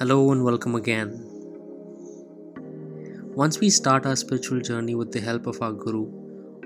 Hello 0.00 0.30
and 0.30 0.44
welcome 0.44 0.76
again. 0.76 1.08
Once 3.34 3.58
we 3.58 3.68
start 3.68 4.06
our 4.06 4.14
spiritual 4.14 4.60
journey 4.60 4.94
with 4.94 5.10
the 5.10 5.20
help 5.20 5.48
of 5.48 5.60
our 5.60 5.72
Guru, 5.72 6.06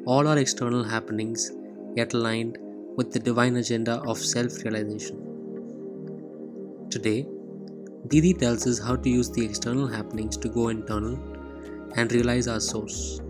all 0.05 0.29
our 0.29 0.37
external 0.37 0.85
happenings 0.85 1.51
get 1.97 2.13
aligned 2.13 2.59
with 2.95 3.11
the 3.11 3.19
divine 3.19 3.57
agenda 3.57 4.03
of 4.03 4.19
self 4.19 4.63
realization. 4.65 5.17
Today, 6.91 7.27
Didi 8.09 8.35
tells 8.35 8.67
us 8.67 8.79
how 8.79 8.97
to 8.97 9.09
use 9.09 9.31
the 9.31 9.43
external 9.43 9.87
happenings 9.87 10.37
to 10.37 10.51
go 10.51 10.69
internal 10.69 11.19
and 11.97 12.13
realize 12.13 12.49
our 12.49 12.61
source. 12.61 13.23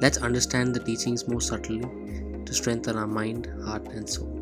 Let's 0.00 0.16
understand 0.16 0.74
the 0.74 0.80
teachings 0.80 1.28
more 1.28 1.42
subtly 1.42 1.80
to 2.46 2.54
strengthen 2.54 2.96
our 2.96 3.06
mind, 3.06 3.52
heart, 3.66 3.86
and 3.88 4.08
soul. 4.08 4.39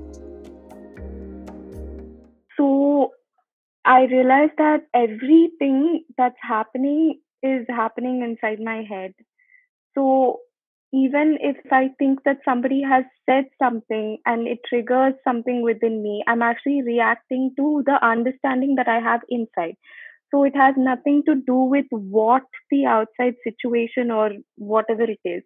I 3.99 4.05
realized 4.05 4.53
that 4.59 4.85
everything 4.95 6.05
that's 6.17 6.39
happening 6.41 7.21
is 7.43 7.67
happening 7.69 8.23
inside 8.23 8.61
my 8.61 8.85
head. 8.89 9.15
So 9.95 10.41
even 10.93 11.39
if 11.41 11.57
I 11.73 11.91
think 11.99 12.21
that 12.25 12.39
somebody 12.45 12.83
has 12.83 13.05
said 13.29 13.47
something 13.63 14.19
and 14.25 14.49
it 14.49 14.61
triggers 14.69 15.15
something 15.25 15.63
within 15.63 16.03
me, 16.03 16.25
I'm 16.29 16.43
actually 16.43 16.83
reacting 16.83 17.53
to 17.59 17.83
the 17.87 18.05
understanding 18.05 18.77
that 18.77 18.89
I 18.89 19.01
have 19.01 19.23
inside. 19.29 19.77
So 20.31 20.45
it 20.45 20.57
has 20.57 20.75
nothing 20.79 21.25
to 21.27 21.37
do 21.47 21.57
with 21.57 21.87
what 21.91 22.45
the 22.71 22.87
outside 22.87 23.35
situation 23.45 24.11
or 24.11 24.31
whatever 24.57 25.05
it 25.05 25.21
is. 25.25 25.43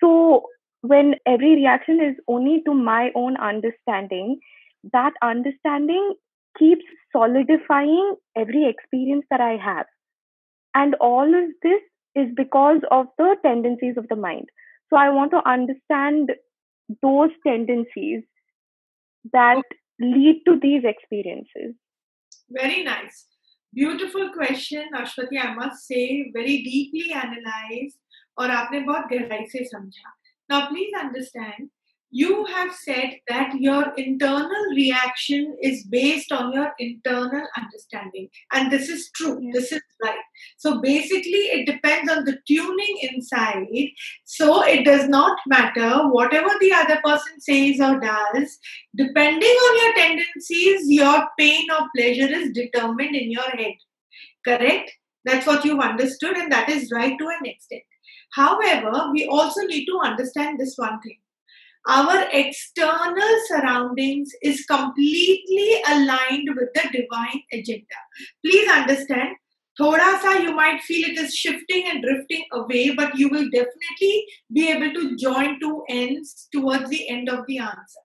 So 0.00 0.44
when 0.82 1.16
every 1.26 1.54
reaction 1.56 2.00
is 2.02 2.16
only 2.28 2.62
to 2.66 2.74
my 2.74 3.10
own 3.14 3.36
understanding, 3.36 4.40
that 4.92 5.12
understanding 5.22 6.14
keeps 6.59 6.85
solidifying 7.11 8.15
every 8.35 8.69
experience 8.69 9.25
that 9.29 9.41
I 9.41 9.57
have. 9.57 9.85
And 10.73 10.95
all 10.95 11.27
of 11.27 11.49
this 11.61 11.81
is 12.15 12.27
because 12.35 12.81
of 12.91 13.07
the 13.17 13.35
tendencies 13.43 13.97
of 13.97 14.07
the 14.09 14.15
mind. 14.15 14.49
So 14.89 14.97
I 14.97 15.09
want 15.09 15.31
to 15.31 15.47
understand 15.47 16.31
those 17.01 17.31
tendencies 17.45 18.23
that 19.33 19.63
lead 19.99 20.43
to 20.45 20.59
these 20.61 20.83
experiences. 20.83 21.75
Very 22.49 22.83
nice. 22.83 23.25
Beautiful 23.73 24.31
question, 24.31 24.85
Ashwati. 24.93 25.37
I 25.41 25.53
must 25.53 25.85
say, 25.87 26.31
very 26.33 26.63
deeply 26.63 27.11
analyzed 27.13 27.97
और 28.39 28.51
आपने 28.51 28.79
बहुत 28.85 29.07
गहराई 29.11 29.45
से 29.47 29.63
समझा. 29.65 30.11
Now, 30.49 30.67
please 30.69 30.93
understand 31.01 31.69
you 32.10 32.44
have 32.46 32.74
said 32.74 33.18
that 33.28 33.54
your 33.54 33.92
internal 33.96 34.64
reaction 34.74 35.56
is 35.62 35.84
based 35.84 36.32
on 36.32 36.52
your 36.52 36.72
internal 36.80 37.46
understanding 37.56 38.28
and 38.52 38.72
this 38.72 38.88
is 38.88 39.10
true. 39.14 39.38
Yeah. 39.40 39.50
this 39.54 39.70
is 39.70 39.82
right. 40.02 40.18
So 40.58 40.80
basically 40.80 41.46
it 41.54 41.66
depends 41.66 42.10
on 42.10 42.24
the 42.24 42.38
tuning 42.48 42.98
inside. 43.12 43.66
So 44.24 44.64
it 44.64 44.84
does 44.84 45.08
not 45.08 45.38
matter. 45.46 46.08
Whatever 46.08 46.50
the 46.60 46.72
other 46.72 47.00
person 47.04 47.40
says 47.40 47.80
or 47.80 48.00
does 48.00 48.58
depending 48.96 49.48
on 49.48 49.84
your 49.84 49.94
tendencies 49.94 50.90
your 50.90 51.28
pain 51.38 51.66
or 51.70 51.86
pleasure 51.96 52.32
is 52.32 52.50
determined 52.50 53.14
in 53.14 53.30
your 53.30 53.50
head. 53.50 53.74
Correct? 54.44 54.90
That's 55.24 55.46
what 55.46 55.64
you've 55.64 55.78
understood 55.78 56.36
and 56.36 56.50
that 56.50 56.68
is 56.68 56.90
right 56.90 57.16
to 57.16 57.28
an 57.28 57.46
extent. 57.46 57.82
However 58.32 59.10
we 59.12 59.26
also 59.26 59.60
need 59.62 59.86
to 59.86 60.00
understand 60.02 60.58
this 60.58 60.74
one 60.76 61.00
thing 61.02 61.18
our 61.87 62.25
external 62.31 63.33
surroundings 63.47 64.31
is 64.41 64.65
completely 64.65 65.81
aligned 65.87 66.49
with 66.55 66.69
the 66.73 66.89
divine 66.91 67.41
agenda. 67.53 67.99
Please 68.43 68.67
understand, 68.69 69.35
thoda 69.79 70.19
sa 70.19 70.33
you 70.33 70.55
might 70.55 70.81
feel 70.81 71.07
it 71.09 71.19
is 71.19 71.35
shifting 71.35 71.83
and 71.87 72.01
drifting 72.01 72.43
away, 72.53 72.95
but 72.95 73.15
you 73.15 73.29
will 73.29 73.49
definitely 73.51 74.25
be 74.51 74.69
able 74.69 74.93
to 74.93 75.15
join 75.15 75.59
two 75.59 75.83
ends 75.87 76.47
towards 76.51 76.89
the 76.89 77.07
end 77.07 77.29
of 77.29 77.45
the 77.47 77.59
answer. 77.59 78.03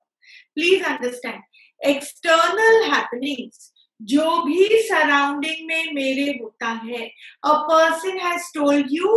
Please 0.57 0.85
understand, 0.85 1.41
external 1.83 2.91
happenings 2.91 3.73
जो 4.01 4.43
भी 4.45 4.67
surrounding 4.83 5.67
में 5.69 5.93
मेरे 5.95 6.23
होता 6.43 6.69
है 6.85 7.05
a 7.45 7.53
person 7.71 8.19
has 8.19 8.51
told 8.55 8.87
you 8.93 9.09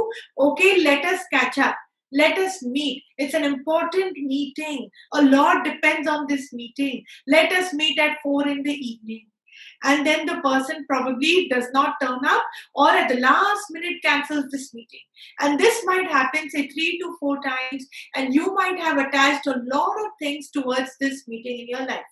okay 0.46 0.74
let 0.76 1.06
us 1.06 1.24
catch 1.34 1.60
up 1.68 1.76
let 2.13 2.39
us 2.39 2.63
meet. 2.63 3.05
It's 3.17 3.35
an 3.35 3.45
important 3.45 4.13
meeting. 4.17 4.91
A 5.15 5.23
lot 5.23 5.65
depends 5.65 6.09
on 6.09 6.27
this 6.27 6.53
meeting. 6.53 7.05
Let 7.27 7.53
us 7.53 7.73
meet 7.73 7.99
at 7.99 8.19
4 8.23 8.49
in 8.49 8.63
the 8.63 8.73
evening. 8.73 9.27
And 9.85 10.07
then 10.07 10.27
the 10.27 10.41
person 10.41 10.85
probably 10.89 11.49
does 11.49 11.67
not 11.73 11.97
turn 12.03 12.25
up 12.25 12.43
or 12.75 12.91
at 12.91 13.09
the 13.09 13.21
last 13.21 13.65
minute 13.71 14.03
cancels 14.03 14.47
this 14.51 14.75
meeting. 14.75 15.01
And 15.41 15.59
this 15.59 15.85
might 15.85 16.11
happen, 16.11 16.51
say, 16.51 16.69
three 16.69 16.99
to 16.99 17.17
four 17.21 17.41
times, 17.43 17.87
and 18.15 18.35
you 18.35 18.55
might 18.55 18.79
have 18.81 18.99
attached 18.99 19.47
a 19.47 19.63
lot 19.73 19.97
of 20.01 20.11
things 20.21 20.51
towards 20.51 20.91
this 21.01 21.27
meeting 21.29 21.61
in 21.61 21.69
your 21.69 21.87
life. 21.87 22.07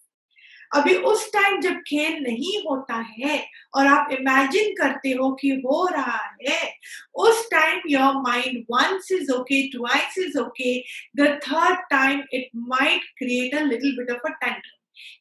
अभी 0.75 0.95
उस 1.11 1.27
time 1.33 1.61
जब 1.61 1.81
खेल 1.87 2.23
नहीं 2.23 2.59
होता 2.61 2.95
है 3.19 3.39
और 3.75 3.87
आप 3.87 4.13
imagine 4.13 4.73
करते 4.75 5.11
हो 5.11 5.31
कि 5.35 5.51
हो 5.67 5.87
रहा 5.93 6.21
है, 6.43 6.61
उस 7.15 7.49
time 7.51 7.81
your 7.89 8.21
mind 8.23 8.65
once 8.71 9.13
is 9.13 9.33
okay 9.33 9.63
twice 9.69 10.19
is 10.19 10.39
okay 10.39 10.79
the 11.17 11.29
third 11.43 11.79
time 11.91 12.23
it 12.33 12.51
might 12.57 13.05
create 13.19 13.55
a 13.55 13.65
little 13.65 13.97
bit 13.99 14.11
of 14.11 14.33
a 14.33 14.35
tantrum 14.35 14.73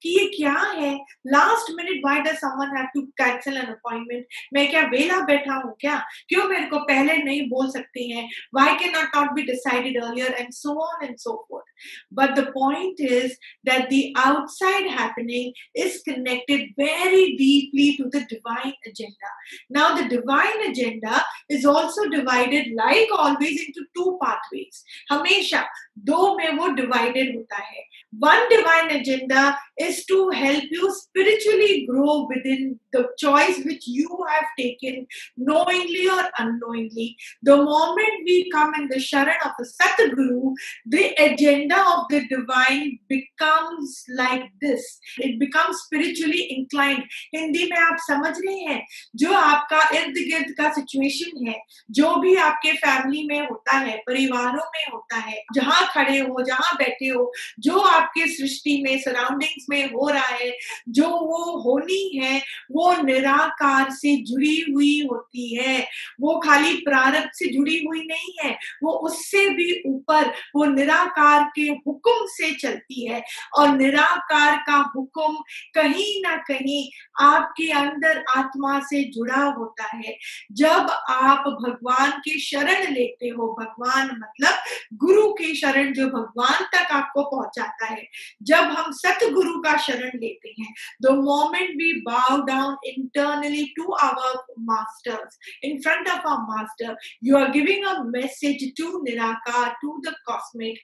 कि 0.02 0.10
ये 0.10 0.26
क्या 0.36 0.54
है? 0.76 0.94
Last 1.28 1.72
minute 1.78 2.02
why 2.06 2.20
does 2.20 2.36
someone 2.38 2.76
have 2.78 2.86
to 2.94 3.02
cancel 3.22 3.58
an 3.58 3.66
appointment 3.66 4.26
मैं 4.54 4.70
क्या 4.70 4.82
वेला 4.92 5.20
बैठा 5.26 5.56
हूँ 5.56 5.76
क्या? 5.82 5.98
क्यों 6.30 6.48
मेरे 6.50 6.66
को 6.66 6.80
पहले 6.80 7.18
नहीं 7.18 7.42
बोल 7.50 7.70
सकते 7.72 8.04
हैं? 8.04 8.28
Why 8.56 8.76
can 8.76 8.92
not 8.92 9.16
not 9.16 9.32
be 9.32 9.42
decided 9.44 10.04
earlier 10.04 10.34
and 10.34 10.52
so 10.54 10.76
on 10.86 11.06
and 11.06 11.16
so 11.18 11.36
forth 11.50 11.66
but 12.11 12.35
the 12.35 12.47
point 12.53 12.99
is 12.99 13.37
that 13.65 13.89
the 13.91 14.15
outside 14.17 14.87
happening 14.87 15.53
is 15.75 16.03
connected 16.03 16.69
very 16.77 17.37
deeply 17.37 17.97
to 17.97 18.05
the 18.11 18.25
divine 18.29 18.75
agenda 18.87 19.31
now 19.69 19.95
the 19.95 20.09
divine 20.09 20.71
agenda 20.71 21.25
is 21.49 21.65
also 21.65 22.09
divided 22.09 22.67
like 22.77 23.09
always 23.17 23.61
into 23.67 23.87
two 23.97 24.19
pathways 24.23 24.85
hamesha 25.11 25.65
दो 26.09 26.37
में 26.37 26.59
वो 26.59 26.77
divided 26.77 27.35
होता 27.37 27.57
है 27.57 27.83
one 28.19 28.49
divine 28.49 28.91
agenda 29.01 29.59
is 29.79 30.05
to 30.07 30.31
help 30.31 30.65
you 30.71 30.93
spiritually 30.95 31.87
grow 31.87 32.27
within 32.29 32.79
the 32.96 33.04
choice 33.18 33.58
which 33.66 33.88
you 33.88 34.10
have 34.30 34.48
taken, 34.58 35.08
knowingly 35.38 36.08
or 36.08 36.24
unknowingly. 36.40 37.18
The 37.44 37.58
moment 37.58 38.26
we 38.26 38.50
come 38.52 38.74
in 38.76 38.88
the 38.88 39.02
Sharan 39.10 39.40
of 39.46 39.54
the 39.60 39.68
Satguru, 39.76 40.54
the 40.86 41.06
agenda 41.28 41.80
of 41.94 42.06
the 42.10 42.22
divine 42.28 43.00
becomes 43.10 44.06
like 44.22 44.46
this. 44.62 45.00
It 45.18 45.40
becomes 45.40 45.78
spiritually 45.86 46.44
inclined. 46.58 47.04
Hindi 47.36 47.64
में 47.72 47.78
आप 47.78 47.98
समझ 48.02 48.34
रहे 48.38 48.60
हैं 48.68 48.82
जो 49.16 49.34
आपका 49.34 49.80
इर्द 49.98 50.18
गिर्द 50.30 50.54
का 50.58 50.72
सिचुएशन 50.74 51.48
है 51.48 51.56
जो 52.00 52.16
भी 52.22 52.36
आपके 52.48 52.72
फैमिली 52.86 53.26
में 53.28 53.40
होता 53.40 53.78
है 53.78 53.98
परिवारों 54.08 54.66
में 54.76 54.86
होता 54.94 55.18
है 55.28 55.44
जहाँ 55.56 55.82
खड़े 55.94 56.18
हो 56.20 56.44
जहाँ 56.48 56.76
बैठे 56.80 57.08
हो 57.08 57.32
जो 57.68 57.80
आपके 57.92 58.28
सृष्टि 58.36 58.82
में 58.84 58.98
सराउंडिंग्स 59.02 59.66
में 59.70 59.84
हो 59.92 60.10
रहा 60.10 60.36
है 60.36 60.52
जो 61.00 61.10
वो 61.10 61.44
होनी 61.66 62.02
है 62.18 62.42
वो 62.72 62.85
निराकार 62.94 63.90
से 63.90 64.24
जुड़ी 64.24 64.66
हुई 64.74 65.08
होती 65.12 65.56
है। 65.56 65.88
वो 66.22 66.40
खाली 66.40 66.74
प्रारब्ध 66.74 67.30
से 67.34 67.54
जुड़ी 67.54 67.86
हुई 67.86 68.00
नहीं 68.00 68.34
है। 68.44 68.58
वो 68.84 68.92
उससे 68.92 69.50
भी 69.50 69.84
ऊपर, 69.86 70.28
वो 70.56 70.66
निराकार 70.66 71.52
के 71.56 71.62
हुक्म 71.62 72.26
से 72.26 72.52
चलती 72.52 73.08
है। 73.08 73.24
और 73.58 73.70
निराकार 73.70 74.58
का 74.58 74.92
हुक्म 74.96 75.38
कहीं 75.74 76.22
ना 76.22 76.36
कहीं 76.36 76.90
आपके 77.26 77.72
अंदर 77.72 78.24
आत्मा 78.38 78.80
से 78.80 79.04
जुड़ा 79.04 79.44
होता 79.44 79.98
है। 79.98 80.18
जब 80.52 80.88
आप 81.10 81.44
भगवान 81.48 82.12
के 82.12 82.40
शरण 82.40 82.94
लेते 82.94 83.28
हो, 83.28 83.56
भगवान 83.60 84.06
मतलब 84.06 84.54
गुरु 84.94 85.34
के 85.34 85.56
शरण 85.56 85.94
जो 85.94 86.08
भगवान 86.08 86.64
तक 86.64 86.92
आपको 86.92 87.24
पहुंचाता 87.24 87.86
है। 87.86 88.08
जब 88.44 88.56
हम 88.56 88.92
सतगुरु 88.92 89.36
गुरु 89.36 89.60
का 89.60 89.78
शरण 89.78 90.20
लेते 90.20 90.56
हैं 90.62 90.74
the 91.02 91.06
moment 91.06 91.70
we 91.70 92.02
bow 92.02 92.46
down 92.46 92.75
internally 92.84 93.72
to 93.78 93.94
our 94.02 94.42
masters, 94.58 95.38
in 95.62 95.82
front 95.82 96.08
of 96.08 96.20
our 96.26 96.46
master. 96.48 96.96
You 97.22 97.38
are 97.38 97.52
giving 97.52 97.84
a 97.86 98.04
message 98.06 98.74
to 98.76 99.04
Nirakar, 99.08 99.74
to 99.82 100.00
the 100.04 100.16
cosmic, 100.28 100.80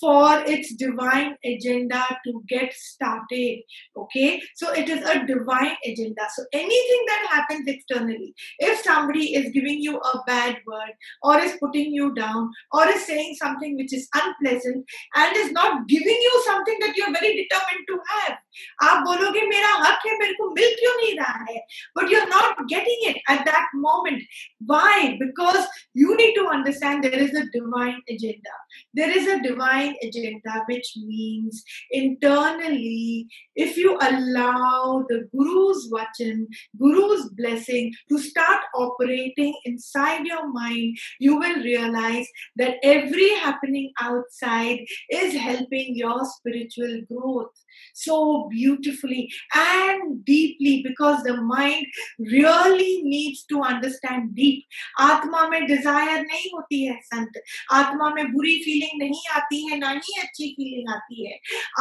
for 0.00 0.42
its 0.46 0.74
divine 0.74 1.36
agenda 1.44 2.02
to 2.24 2.42
get 2.48 2.72
started. 2.74 3.60
Okay, 3.96 4.42
so 4.54 4.72
it 4.72 4.88
is 4.88 5.02
a 5.08 5.24
divine 5.26 5.76
agenda. 5.86 6.22
So 6.34 6.44
anything 6.52 7.04
that 7.06 7.26
happens 7.30 7.66
externally, 7.66 8.34
if 8.58 8.80
somebody 8.82 9.34
is 9.34 9.52
giving 9.52 9.80
you 9.80 9.98
a 9.98 10.22
bad 10.26 10.56
word 10.66 10.92
or 11.22 11.38
is 11.38 11.56
putting 11.60 11.92
you 11.92 12.14
down 12.14 12.50
or 12.72 12.86
is 12.88 13.06
saying 13.06 13.36
something 13.40 13.76
which 13.76 13.94
is 13.94 14.08
unpleasant 14.14 14.84
and 15.16 15.36
is 15.36 15.52
not 15.52 15.86
giving 15.88 16.20
you 16.26 16.42
something 16.44 16.76
that 16.80 16.96
you're 16.96 17.12
very 17.12 17.34
determined 17.42 17.86
to 17.88 17.98
have, 18.08 18.38
आप 18.82 19.02
बोलोगे 19.04 19.40
मेरा 19.48 19.70
हक 19.84 20.06
है 20.06 20.12
मेरे 20.18 20.32
को 20.40 20.48
मिल 20.54 20.74
क्यों 20.80 20.94
नहीं 20.96 21.14
रहा 21.18 21.44
है 21.48 21.60
but 21.96 22.10
you're 22.10 22.28
not 22.32 22.60
getting 22.72 23.00
it 23.10 23.16
at 23.34 23.44
that 23.48 23.72
moment 23.74 24.22
why 24.72 25.16
because 25.22 25.66
you 26.02 26.16
need 26.20 26.34
to 26.34 26.46
understand 26.56 27.02
there 27.02 27.22
is 27.26 27.34
a 27.40 27.44
divine 27.56 27.98
agenda 28.14 28.54
there 29.00 29.10
is 29.18 29.26
a 29.26 29.40
divine 29.88 29.94
agenda 30.02 30.64
which 30.68 30.94
means 30.96 31.62
internally 31.90 33.26
if 33.54 33.76
you 33.76 33.98
allow 34.00 35.04
the 35.08 35.28
guru's 35.34 35.90
vachan 35.92 36.46
guru's 36.80 37.28
blessing 37.30 37.92
to 38.08 38.18
start 38.18 38.60
operating 38.74 39.54
inside 39.64 40.26
your 40.26 40.52
mind 40.52 40.96
you 41.18 41.36
will 41.38 41.62
realize 41.62 42.26
that 42.56 42.76
every 42.82 43.28
happening 43.36 43.92
outside 44.00 44.78
is 45.10 45.34
helping 45.34 45.96
your 45.96 46.20
spiritual 46.24 47.00
growth 47.10 47.52
so 47.94 48.48
beautifully 48.50 49.30
and 49.54 50.24
deeply 50.24 50.82
because 50.82 51.22
the 51.22 51.36
mind 51.36 51.86
really 52.18 53.02
needs 53.02 53.44
to 53.44 53.62
understand 53.62 54.34
deep 54.34 54.64
आत्मा 55.00 55.48
में 55.48 55.66
Dzire 55.66 56.20
नहीं 56.26 56.50
होती 56.54 56.84
है 56.84 56.98
संत 57.04 57.40
आत्मा 57.72 58.10
में 58.14 58.32
बुरी 58.32 58.56
feeling 58.64 59.02
नहीं 59.02 59.22
आती 59.36 59.60
है 59.67 59.67
है 59.69 59.77
ना 59.79 59.89
ही 59.91 60.19
अच्छी 60.21 60.49
फीलिंग 60.57 60.89
आती 60.95 61.27
है। 61.27 61.37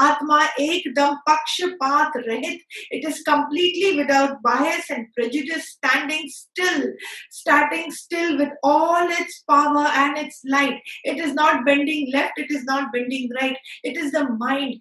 आत्मा 0.07 0.43
एकदम 0.61 1.15
पक्षपात 1.29 2.13
रहित 2.27 2.61
it 2.93 3.09
is 3.09 3.21
completely 3.29 3.91
without 3.99 4.39
bias 4.49 4.91
and 4.91 5.07
prejudice 5.15 5.71
standing 5.71 6.29
still 6.33 6.93
starting 7.39 7.93
still 7.93 8.37
with 8.39 8.57
all 8.65 9.13
its 9.21 9.43
power 9.49 9.91
and 10.01 10.19
its 10.19 10.43
light 10.57 10.83
it 11.07 11.25
is 11.27 11.35
not 11.41 11.65
bending 11.71 12.15
left 12.17 12.41
it 12.41 12.53
is 12.59 12.65
not 12.71 12.91
bending 12.93 13.37
right 13.41 13.59
it 13.85 13.99
is 14.05 14.17
the 14.17 14.27
mind 14.43 14.75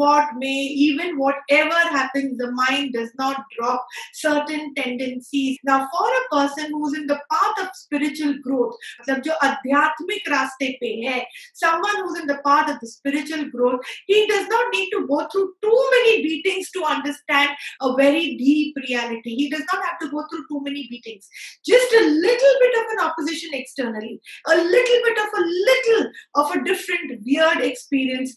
what 0.00 0.34
may 0.42 0.54
even 0.88 1.16
what 1.16 1.34
whatever 1.34 1.80
happens, 1.90 2.38
the 2.38 2.50
mind 2.52 2.92
does 2.92 3.10
not 3.18 3.36
drop 3.56 3.86
certain 4.12 4.74
tendencies. 4.74 5.58
Now, 5.64 5.88
for 5.92 6.08
a 6.08 6.24
person 6.32 6.70
who's 6.72 6.96
in 6.98 7.06
the 7.06 7.20
path 7.30 7.60
of 7.62 7.68
spiritual 7.74 8.34
growth, 8.46 8.76
मतलब 9.00 9.22
जो 9.22 9.32
आध्यात्मिक 9.48 10.28
रास्ते 10.30 10.70
पे 10.80 10.92
है, 11.06 11.24
someone 11.54 11.96
who's 12.02 12.20
in 12.20 12.23
the 12.26 12.40
path 12.44 12.70
of 12.70 12.80
the 12.80 12.86
spiritual 12.86 13.44
growth 13.50 13.80
he 14.06 14.26
does 14.26 14.46
not 14.48 14.72
need 14.72 14.90
to 14.90 15.06
go 15.06 15.26
through 15.30 15.52
too 15.62 15.90
many 15.92 16.22
beatings 16.22 16.70
to 16.70 16.84
understand 16.84 17.50
a 17.80 17.94
very 17.96 18.36
deep 18.36 18.76
reality. 18.88 19.34
He 19.34 19.50
does 19.50 19.64
not 19.72 19.84
have 19.84 19.98
to 20.00 20.10
go 20.10 20.24
through 20.30 20.46
too 20.48 20.62
many 20.62 20.86
beatings. 20.88 21.28
Just 21.64 21.92
a 21.92 22.04
little 22.04 22.54
bit 22.60 22.74
of 22.78 22.84
an 22.92 23.06
opposition 23.06 23.50
externally 23.52 24.20
a 24.46 24.56
little 24.56 25.00
bit 25.04 25.18
of 25.18 25.28
a 25.36 25.44
little 25.44 26.12
of 26.34 26.50
a 26.52 26.64
different 26.64 27.22
weird 27.24 27.60
experience 27.60 28.36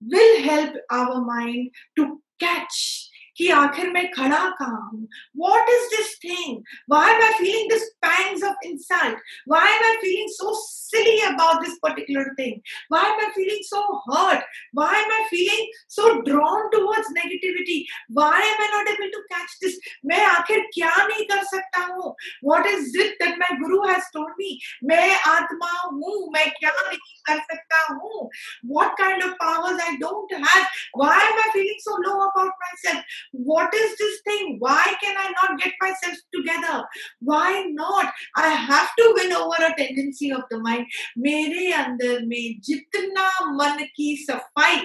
will 0.00 0.42
help 0.42 0.74
our 0.90 1.20
mind 1.20 1.70
to 1.96 2.20
catch 2.40 3.08
कि 3.36 3.48
आखिर 3.50 3.90
मैं 3.90 4.10
खड़ा 4.12 4.48
कहा 4.58 4.88
हूँ? 4.92 5.06
What 5.38 5.68
is 5.70 5.86
this 5.96 6.14
thing 6.24 6.62
why 6.90 7.12
am 7.12 7.22
I 7.22 7.32
feeling 7.38 7.70
this 7.70 7.88
pangs 8.06 8.44
of 8.44 8.66
insult 8.66 9.18
why 9.48 9.72
am 9.74 9.84
I 9.84 9.96
feeling 9.96 10.28
so 10.30 10.54
silly 10.60 11.18
about 11.20 11.64
this 11.64 11.74
particular 11.82 12.32
thing 12.38 12.60
why 12.92 13.10
am 13.10 13.20
I 13.20 13.30
feeling 13.36 13.64
so 13.64 13.80
hurt 14.10 14.44
why 14.76 15.00
am 15.00 15.12
I 15.12 15.24
feeling 15.30 15.66
so 15.88 16.12
drawn 16.20 16.68
towards 16.72 17.10
negativity 17.12 17.78
why 18.18 18.48
am 18.48 18.62
I 18.62 18.68
not 18.76 18.88
able 18.88 19.10
to 19.10 19.20
catch 19.32 19.58
this 19.64 19.78
मैं 20.06 20.24
आखिर 20.24 20.60
क्या 20.74 20.94
नहीं 21.06 21.24
कर 21.24 21.44
सकता 21.44 21.84
हूँ? 21.84 22.14
What 22.44 22.66
is 22.66 23.00
it 23.00 23.16
that 23.22 23.38
my 23.38 23.56
guru 23.58 23.82
has 23.88 24.10
told 24.14 24.34
मी 24.38 24.58
मैं 24.84 25.16
आत्मा 25.18 25.70
हूँ, 25.80 26.30
मैं 26.32 26.50
क्या 26.50 26.70
नहीं 26.70 26.98
कर 27.26 27.38
सकता 27.38 27.80
हूँ? 27.92 28.30
What 28.66 28.96
kind 28.98 29.24
of 29.24 29.32
powers 29.42 29.80
I 29.82 29.96
don't 29.96 30.32
have 30.32 30.64
why 30.96 31.26
am 31.26 31.38
I 31.38 31.50
feeling 31.50 31.80
so 31.80 31.96
low 32.02 32.10
about 32.28 32.52
myself 32.76 33.02
what 33.33 33.73
is 33.73 33.97
this 33.97 34.21
thing 34.21 34.57
why 34.59 34.83
can 35.01 35.15
i 35.17 35.31
not 35.41 35.59
get 35.59 35.73
myself 35.81 36.17
together 36.33 36.83
why 37.19 37.65
not 37.69 38.11
i 38.35 38.49
have 38.49 38.89
to 38.97 39.13
win 39.17 39.33
over 39.33 39.65
a 39.65 39.75
tendency 39.77 40.31
of 40.31 40.43
the 40.49 40.59
mind 40.59 40.85
मेरे 41.17 41.71
अंदर 41.73 42.25
में 42.25 42.59
जितना 42.61 43.29
मन 43.55 43.83
की 43.95 44.15
सफाई 44.29 44.81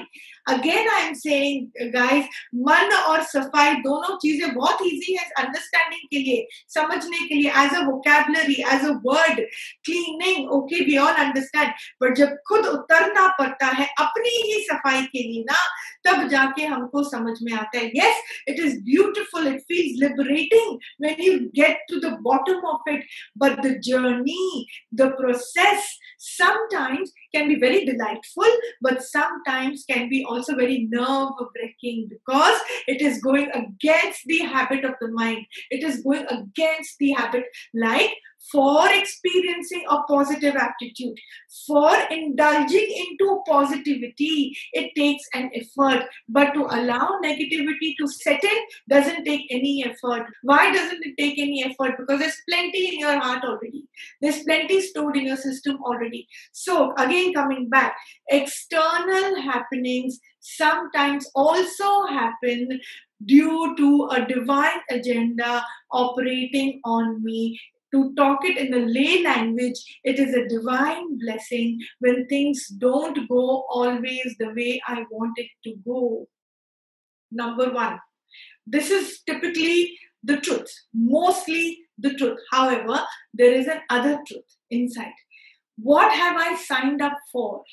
again 0.48 0.88
I 0.90 1.08
am 1.08 1.14
saying 1.14 1.92
guys 1.94 2.26
मन 2.68 2.94
और 2.96 3.24
सफ़ाई 3.24 3.74
दोनों 3.82 4.16
चीज़ें 4.18 4.54
बहुत 4.56 4.82
इजी 4.86 5.16
है 5.16 5.26
अंडरस्टैंडिंग 5.40 6.08
के 6.10 6.20
लिए, 6.20 6.48
समझने 6.70 7.28
के 7.28 7.36
लिए 7.36 7.52
as 7.64 7.76
a 7.76 7.82
vocabulary 7.86 8.56
as 8.74 8.86
a 8.86 8.94
word 9.06 9.40
cleaning 9.86 10.50
okay 10.58 10.84
we 10.86 10.98
all 10.98 11.14
understand 11.26 11.74
but 12.04 12.16
जब 12.18 12.36
खुद 12.48 12.66
उतरना 12.68 13.28
पड़ता 13.40 13.68
है 13.78 13.88
अपनी 14.00 14.36
ही 14.48 14.60
सफ़ाई 14.64 15.02
के 15.06 15.24
लिए 15.24 15.44
ना, 15.44 15.60
तब 16.06 16.28
जाके 16.30 16.66
हमको 16.66 17.04
समझ 17.10 17.38
में 17.44 17.54
आता 17.54 17.78
है। 17.78 17.86
Yes 17.96 18.24
it 18.48 18.60
is 18.60 18.80
beautiful 18.84 19.48
it 19.48 19.60
feels 19.70 20.02
liberating 20.04 20.78
when 21.02 21.22
you 21.22 21.38
get 21.62 21.86
to 21.90 22.00
the 22.08 22.14
bottom 22.30 22.68
of 22.68 22.90
it 22.94 23.06
but 23.38 23.60
the 23.66 23.80
journey 23.90 24.66
the 24.94 25.12
process 25.18 25.98
sometimes 26.22 27.12
can 27.34 27.48
be 27.48 27.56
very 27.56 27.86
delightful 27.86 28.46
but 28.82 29.04
sometimes 29.04 29.86
can 29.90 30.10
be 30.10 30.24
also 30.24 30.56
very 30.56 30.88
nerve 30.90 31.32
breaking 31.54 32.08
because 32.10 32.60
it 32.88 33.02
is 33.02 33.22
going 33.22 33.50
against 33.52 34.22
the 34.26 34.40
habit 34.40 34.84
of 34.84 34.94
the 35.02 35.10
mind. 35.10 35.46
It 35.70 35.84
is 35.84 36.04
going 36.04 36.26
against 36.30 36.98
the 37.00 37.12
habit. 37.12 37.46
Like 37.74 38.12
for 38.52 38.88
experiencing 38.92 39.84
a 39.90 40.02
positive 40.04 40.56
attitude, 40.56 41.18
for 41.68 41.92
indulging 42.10 42.88
into 42.90 43.42
positivity, 43.48 44.58
it 44.74 44.92
takes 44.96 45.24
an 45.34 45.52
effort. 45.54 46.06
But 46.28 46.54
to 46.54 46.62
allow 46.62 47.20
negativity 47.24 47.96
to 48.00 48.08
set 48.08 48.44
in 48.44 48.58
doesn't 48.90 49.26
take 49.26 49.46
any 49.52 49.86
effort. 49.86 50.28
Why 50.44 50.72
doesn't 50.72 51.06
it 51.06 51.16
take 51.18 51.38
any 51.38 51.64
effort? 51.64 51.98
Because 52.00 52.20
there's 52.20 52.42
plenty 52.50 52.94
in 52.94 53.00
your 53.00 53.20
heart 53.20 53.44
already, 53.44 53.84
there's 54.22 54.44
plenty 54.44 54.82
stored 54.82 55.18
in 55.18 55.26
your 55.26 55.38
system 55.38 55.78
already. 55.84 56.28
So, 56.52 56.94
again, 56.98 57.34
coming 57.34 57.70
back, 57.70 57.96
external 58.30 59.42
happenings 59.42 60.20
sometimes 60.40 61.30
also 61.36 62.06
happen 62.08 62.80
due 63.26 63.76
to 63.76 64.10
a 64.12 64.26
divine 64.26 64.80
agenda 64.90 65.64
operating 65.92 66.80
on 66.86 67.22
me 67.24 67.60
to 67.92 68.14
talk 68.16 68.40
it 68.44 68.58
in 68.58 68.72
the 68.72 68.86
lay 68.86 69.24
language, 69.24 70.00
it 70.04 70.20
is 70.20 70.34
a 70.34 70.48
divine 70.48 71.18
blessing 71.20 71.80
when 72.00 72.28
things 72.28 72.68
don't 72.68 73.28
go 73.28 73.66
always 73.70 74.36
the 74.40 74.54
way 74.54 74.82
I 74.88 75.06
want 75.10 75.34
it 75.38 75.50
to 75.64 75.76
go. 75.86 76.28
Number 77.32 77.72
one, 77.72 78.00
this 78.66 78.90
is 78.92 79.22
typically 79.26 79.98
the 80.24 80.38
truth, 80.38 80.72
mostly 80.94 81.80
the 81.98 82.14
truth. 82.16 82.40
However, 82.52 83.02
there 83.34 83.54
is 83.54 83.68
an 83.68 83.82
other 83.90 84.20
truth 84.28 84.56
inside. 84.70 85.14
What 85.78 86.12
have 86.12 86.36
I 86.38 86.56
signed 86.56 87.02
up 87.02 87.18
for? 87.32 87.64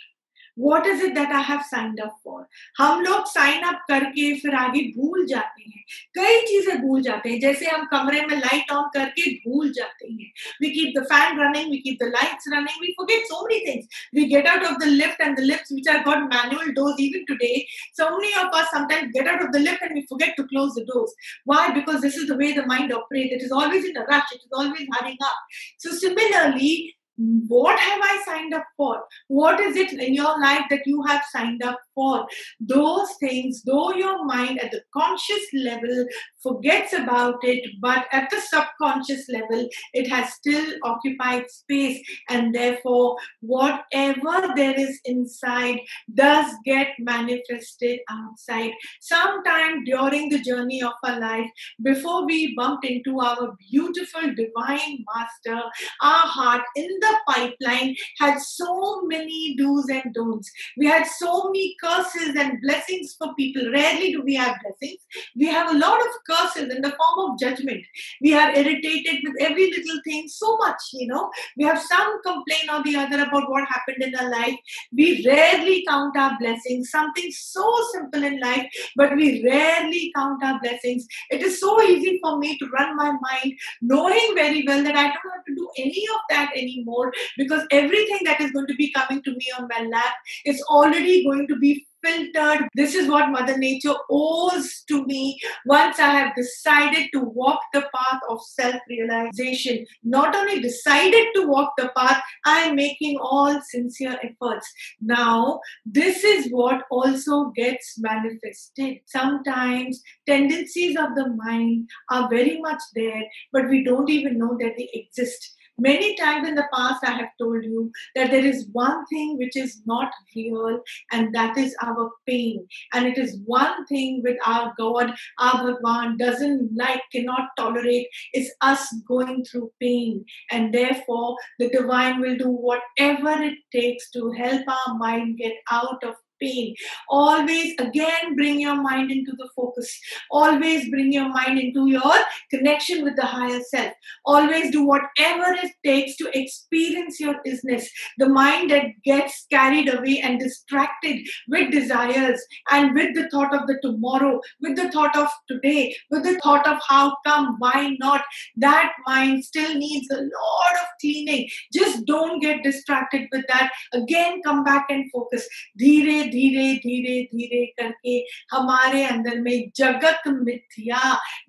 What 0.60 0.88
is 0.88 1.04
it 1.04 1.14
that 1.16 1.32
I 1.36 1.44
have 1.50 1.60
signed 1.70 2.00
up 2.02 2.16
for 2.26 2.46
हम 2.78 3.02
लोग 3.04 3.26
sign 3.28 3.64
up 3.68 3.84
करके 3.90 4.34
फिर 4.40 4.56
आगे 4.56 4.82
भूल 4.98 5.26
जाते 5.28 5.64
हैं 5.64 5.84
कई 6.18 6.42
चीजें 6.48 6.82
भूल 6.82 7.02
जाते 7.02 7.30
हैं 7.30 7.40
जैसे 7.40 7.70
हम 7.70 7.86
कमरे 7.92 8.26
में 8.26 8.36
लाइट 8.38 8.72
ऑन 8.72 8.90
करके 8.94 9.30
भूल 9.48 9.72
जाते 9.78 10.08
हैं 10.12 10.32
we 10.62 10.70
keep 10.70 10.94
the 10.98 11.04
fan 11.14 11.40
running 11.42 11.72
we 11.72 11.78
keep 11.88 11.98
the 12.04 12.12
lights 12.16 12.48
running 12.54 12.82
we 12.82 12.94
forget 12.98 13.26
so 13.32 13.46
many 13.48 13.66
things 13.68 14.06
we 14.16 14.26
get 14.36 14.48
out 14.48 14.64
of 14.72 14.78
the 14.84 14.88
lift 15.02 15.22
and 15.22 15.38
the 15.38 15.44
lifts 15.52 15.72
which 15.72 15.90
are 15.96 16.04
got 16.10 16.34
manual 16.34 16.72
doors 16.82 17.02
even 17.08 17.26
today 17.34 17.54
so 17.98 18.06
many 18.12 18.30
of 18.42 18.56
us 18.60 18.70
sometimes 18.74 19.12
get 19.14 19.28
out 19.28 19.42
of 19.46 19.52
the 19.52 19.60
lift 19.60 19.82
and 19.82 19.94
we 19.94 20.06
forget 20.12 20.32
to 20.38 20.46
close 20.52 20.74
the 20.76 20.86
doors 20.86 21.14
why 21.52 21.72
because 21.78 22.02
this 22.02 22.18
is 22.22 22.28
the 22.32 22.38
way 22.42 22.52
the 22.54 22.66
mind 22.72 22.94
operates 22.94 23.36
it 23.38 23.44
is 23.48 23.52
always 23.52 23.86
in 23.92 23.98
a 23.98 24.06
rush 24.06 24.34
it 24.38 24.42
is 24.48 24.58
always 24.62 24.88
hurrying 24.96 25.22
up 25.30 25.60
so 25.78 25.92
similarly 25.92 26.72
what 27.17 27.79
have 27.79 28.01
I 28.03 28.23
signed 28.27 28.55
up 28.55 28.65
for? 28.77 29.03
What 29.29 29.61
is 29.61 29.77
it 29.77 29.93
in 29.93 30.15
your 30.15 30.41
life 30.41 30.65
that 30.71 30.87
you 30.87 31.03
have 31.05 31.23
signed 31.31 31.63
up 31.63 31.79
for? 31.95 32.27
Those 32.61 33.09
things, 33.21 33.63
though 33.63 33.93
your 33.93 34.25
mind 34.25 34.61
at 34.63 34.71
the 34.71 34.83
conscious 34.93 35.45
level 35.55 36.07
forgets 36.47 36.93
about 36.93 37.43
it, 37.43 37.65
but 37.81 38.07
at 38.13 38.31
the 38.31 38.41
subconscious 38.41 39.29
level, 39.29 39.69
it 39.93 40.09
has 40.09 40.33
still 40.35 40.67
occupied 40.85 41.51
space, 41.51 42.01
and 42.29 42.55
therefore, 42.55 43.17
whatever 43.41 44.53
there 44.55 44.79
is 44.79 45.01
inside 45.05 45.81
does 46.15 46.53
get 46.65 46.89
manifested 46.99 48.01
outside. 48.11 48.73
Sometime 49.01 49.85
during 49.85 50.29
the 50.29 50.41
journey 50.41 50.83
of 50.83 50.93
our 51.05 51.19
life, 51.19 51.51
before 51.83 52.27
we 52.27 52.55
bumped 52.55 52.85
into 52.85 53.19
our 53.21 53.57
beautiful 53.71 54.23
divine 54.43 55.05
master, 55.15 55.61
our 56.03 56.27
heart 56.37 56.63
in 56.77 56.89
the 57.01 57.15
pipeline 57.29 57.95
had 58.21 58.39
so 58.39 59.03
many 59.03 59.57
do's 59.59 59.89
and 59.89 60.15
don'ts. 60.15 60.51
We 60.77 60.87
had 60.87 61.07
so 61.07 61.45
many 61.45 61.75
curses 61.83 62.35
and 62.37 62.61
blessings 62.63 63.17
for 63.19 63.35
people. 63.35 63.71
Rarely 63.73 64.13
do 64.13 64.23
we 64.23 64.35
have 64.35 64.57
blessings. 64.63 65.01
We 65.35 65.47
have 65.47 65.75
a 65.75 65.79
lot 65.79 66.01
of 66.01 66.07
curses 66.29 66.36
in 66.57 66.83
the 66.83 66.91
form 66.91 67.31
of 67.31 67.39
judgment. 67.39 67.83
We 68.21 68.35
are 68.35 68.51
irritated 68.51 69.21
with 69.25 69.35
every 69.41 69.71
little 69.71 70.01
thing 70.05 70.29
so 70.29 70.57
much, 70.59 70.81
you 70.93 71.07
know. 71.09 71.31
We 71.57 71.65
have 71.65 71.81
some 71.81 72.23
complaint 72.23 72.71
or 72.73 72.83
the 72.83 72.97
other 72.97 73.23
about 73.23 73.51
what 73.51 73.69
happened 73.69 74.03
in 74.03 74.15
our 74.15 74.31
life. 74.31 74.59
We 74.93 75.25
rarely 75.27 75.85
count 75.89 76.17
our 76.17 76.37
blessings. 76.39 76.91
Something 76.91 77.31
so 77.31 77.75
simple 77.93 78.23
in 78.23 78.41
life, 78.41 78.67
but 78.97 79.15
we 79.17 79.45
rarely 79.45 80.13
count 80.15 80.43
our 80.43 80.61
blessings. 80.61 81.07
It 81.31 81.43
is 81.43 81.61
so 81.61 81.81
easy 81.83 82.19
for 82.23 82.39
me 82.39 82.59
to 82.59 82.67
run 82.69 82.97
my 82.97 83.13
mind 83.13 83.55
knowing 83.81 84.33
very 84.35 84.65
well 84.67 84.83
that 84.83 84.97
I 84.97 85.05
don't 85.05 85.35
have 85.35 85.45
to 85.47 85.55
do 85.55 85.69
any 85.79 86.05
of 86.15 86.21
that 86.31 86.51
anymore 86.55 87.13
because 87.37 87.65
everything 87.71 88.21
that 88.25 88.41
is 88.41 88.51
going 88.53 88.67
to 88.67 88.75
be 88.75 88.93
coming 88.93 89.23
to 89.23 89.31
me 89.33 89.47
on 89.59 89.69
my 89.69 89.87
lap 89.87 90.15
is 90.45 90.63
already 90.63 91.25
going 91.25 91.47
to 91.49 91.57
be 91.57 91.87
filtered. 92.05 92.69
This 92.75 92.95
is 92.95 93.09
what 93.09 93.31
Mother 93.31 93.59
Nature 93.59 93.95
owes 94.11 94.83
to 94.89 95.05
me 95.07 95.39
once 95.65 95.99
I 95.99 96.11
have 96.11 96.37
decided 96.37 97.09
to 97.13 97.21
walk 97.21 97.61
the 97.73 97.83
path 97.95 98.21
of 98.29 98.39
self 98.43 98.77
realization. 98.89 99.85
Not 100.03 100.35
only 100.35 100.61
decided 100.61 101.27
to 101.35 101.47
walk 101.47 101.73
the 101.77 101.91
path, 101.97 102.23
I 102.45 102.61
am 102.61 102.77
making 102.77 103.19
all 103.21 103.61
sincere 103.63 104.19
efforts. 104.23 104.73
Now, 105.01 105.61
this 105.85 106.25
is 106.25 106.49
what 106.51 106.83
also 106.91 107.53
gets 107.57 107.99
manifested. 107.99 108.99
Sometimes 109.07 110.03
tendencies 110.27 110.97
of 110.97 111.15
the 111.15 111.29
mind 111.37 111.89
are 112.11 112.29
very 112.29 112.61
much 112.61 112.81
there, 112.95 113.23
but 113.53 113.69
we 113.69 113.85
don't 113.85 114.11
even 114.11 114.39
know 114.39 114.57
that 114.61 114.75
they 114.77 114.91
exist 114.93 115.56
Many 115.79 116.17
times 116.17 116.49
in 116.49 116.55
the 116.55 116.67
past, 116.73 117.05
I 117.05 117.13
have 117.13 117.29
told 117.39 117.63
you 117.65 117.91
that 118.15 118.31
there 118.31 118.45
is 118.45 118.67
one 118.73 119.05
thing 119.07 119.37
which 119.37 119.57
is 119.57 119.83
not 119.85 120.11
real, 120.35 120.81
and 121.13 121.35
that 121.35 121.59
is 121.59 121.77
our 121.83 122.11
pain. 122.27 122.67
And 122.95 123.07
it 123.07 123.19
is 123.19 123.39
one 123.45 123.85
thing 123.87 124.23
with 124.25 124.39
our 124.47 124.73
God, 124.79 125.15
our 125.39 125.73
Bhagwan 125.73 126.17
doesn't 126.17 126.71
like, 126.77 127.03
cannot 127.13 127.51
tolerate, 127.59 128.09
is 128.33 128.51
us 128.61 128.87
going 129.07 129.45
through 129.45 129.71
pain. 129.81 130.25
And 130.51 130.73
therefore, 130.73 131.37
the 131.59 131.69
divine 131.69 132.21
will 132.21 132.37
do 132.37 132.49
whatever 132.49 133.43
it 133.43 133.59
takes 133.73 134.11
to 134.13 134.31
help 134.33 134.63
our 134.67 134.95
mind 134.95 135.39
get 135.39 135.53
out 135.71 136.03
of 136.05 136.15
pain. 136.41 136.75
Always 137.09 137.75
again 137.79 138.35
bring 138.37 138.61
your 138.61 138.81
mind 138.81 139.11
into 139.11 139.33
the 139.37 139.49
focus. 139.55 139.99
Always 140.31 140.89
bring 140.91 141.13
your 141.13 141.29
mind 141.29 141.59
into 141.59 141.87
your 141.89 142.15
connection 142.51 143.05
with 143.05 143.17
the 143.17 143.27
higher 143.27 143.61
self. 143.69 143.93
Always 144.25 144.71
do 144.71 144.85
whatever 144.85 145.57
it 145.63 145.73
takes 145.85 146.17
to 146.17 146.31
experience 146.39 147.21
your 147.21 147.37
business. 147.45 147.91
The 148.19 148.29
mind 148.29 148.71
that 148.71 148.87
gets 149.05 149.47
carried 149.51 149.93
away 149.93 150.21
and 150.21 150.39
distracted 150.39 151.27
with 151.49 151.71
desires 151.71 152.41
and 152.71 152.95
with 152.95 153.15
the 153.15 153.29
thought 153.31 153.55
of 153.55 153.67
the 153.67 153.79
tomorrow, 153.83 154.41
with 154.61 154.77
the 154.77 154.91
thought 154.91 155.17
of 155.17 155.29
today, 155.49 155.95
with 156.11 156.25
the 156.25 156.39
thought 156.41 156.67
of 156.67 156.79
how 156.87 157.17
come, 157.27 157.57
why 157.59 157.97
not, 158.01 158.23
that 158.57 158.93
mind 159.07 159.45
still 159.45 159.75
needs 159.75 160.09
a 160.11 160.17
lot 160.17 160.75
of 160.81 160.87
cleaning. 161.01 161.49
Just 161.73 162.05
don't 162.07 162.41
get 162.41 162.63
distracted 162.63 163.29
with 163.33 163.45
that. 163.49 163.71
Again, 163.93 164.43
come 164.43 164.65
back 164.65 164.87
and 164.89 165.11
focus. 165.13 165.49
Dhire 165.81 166.26
धीरे 166.26 166.74
धीरे 166.86 167.22
धीरे 167.34 167.66
करके 167.80 168.18
हमारे 168.52 169.04
अंदर 169.04 169.40
में 169.42 169.72
जगत 169.76 170.28
मिथ्या 170.28 171.02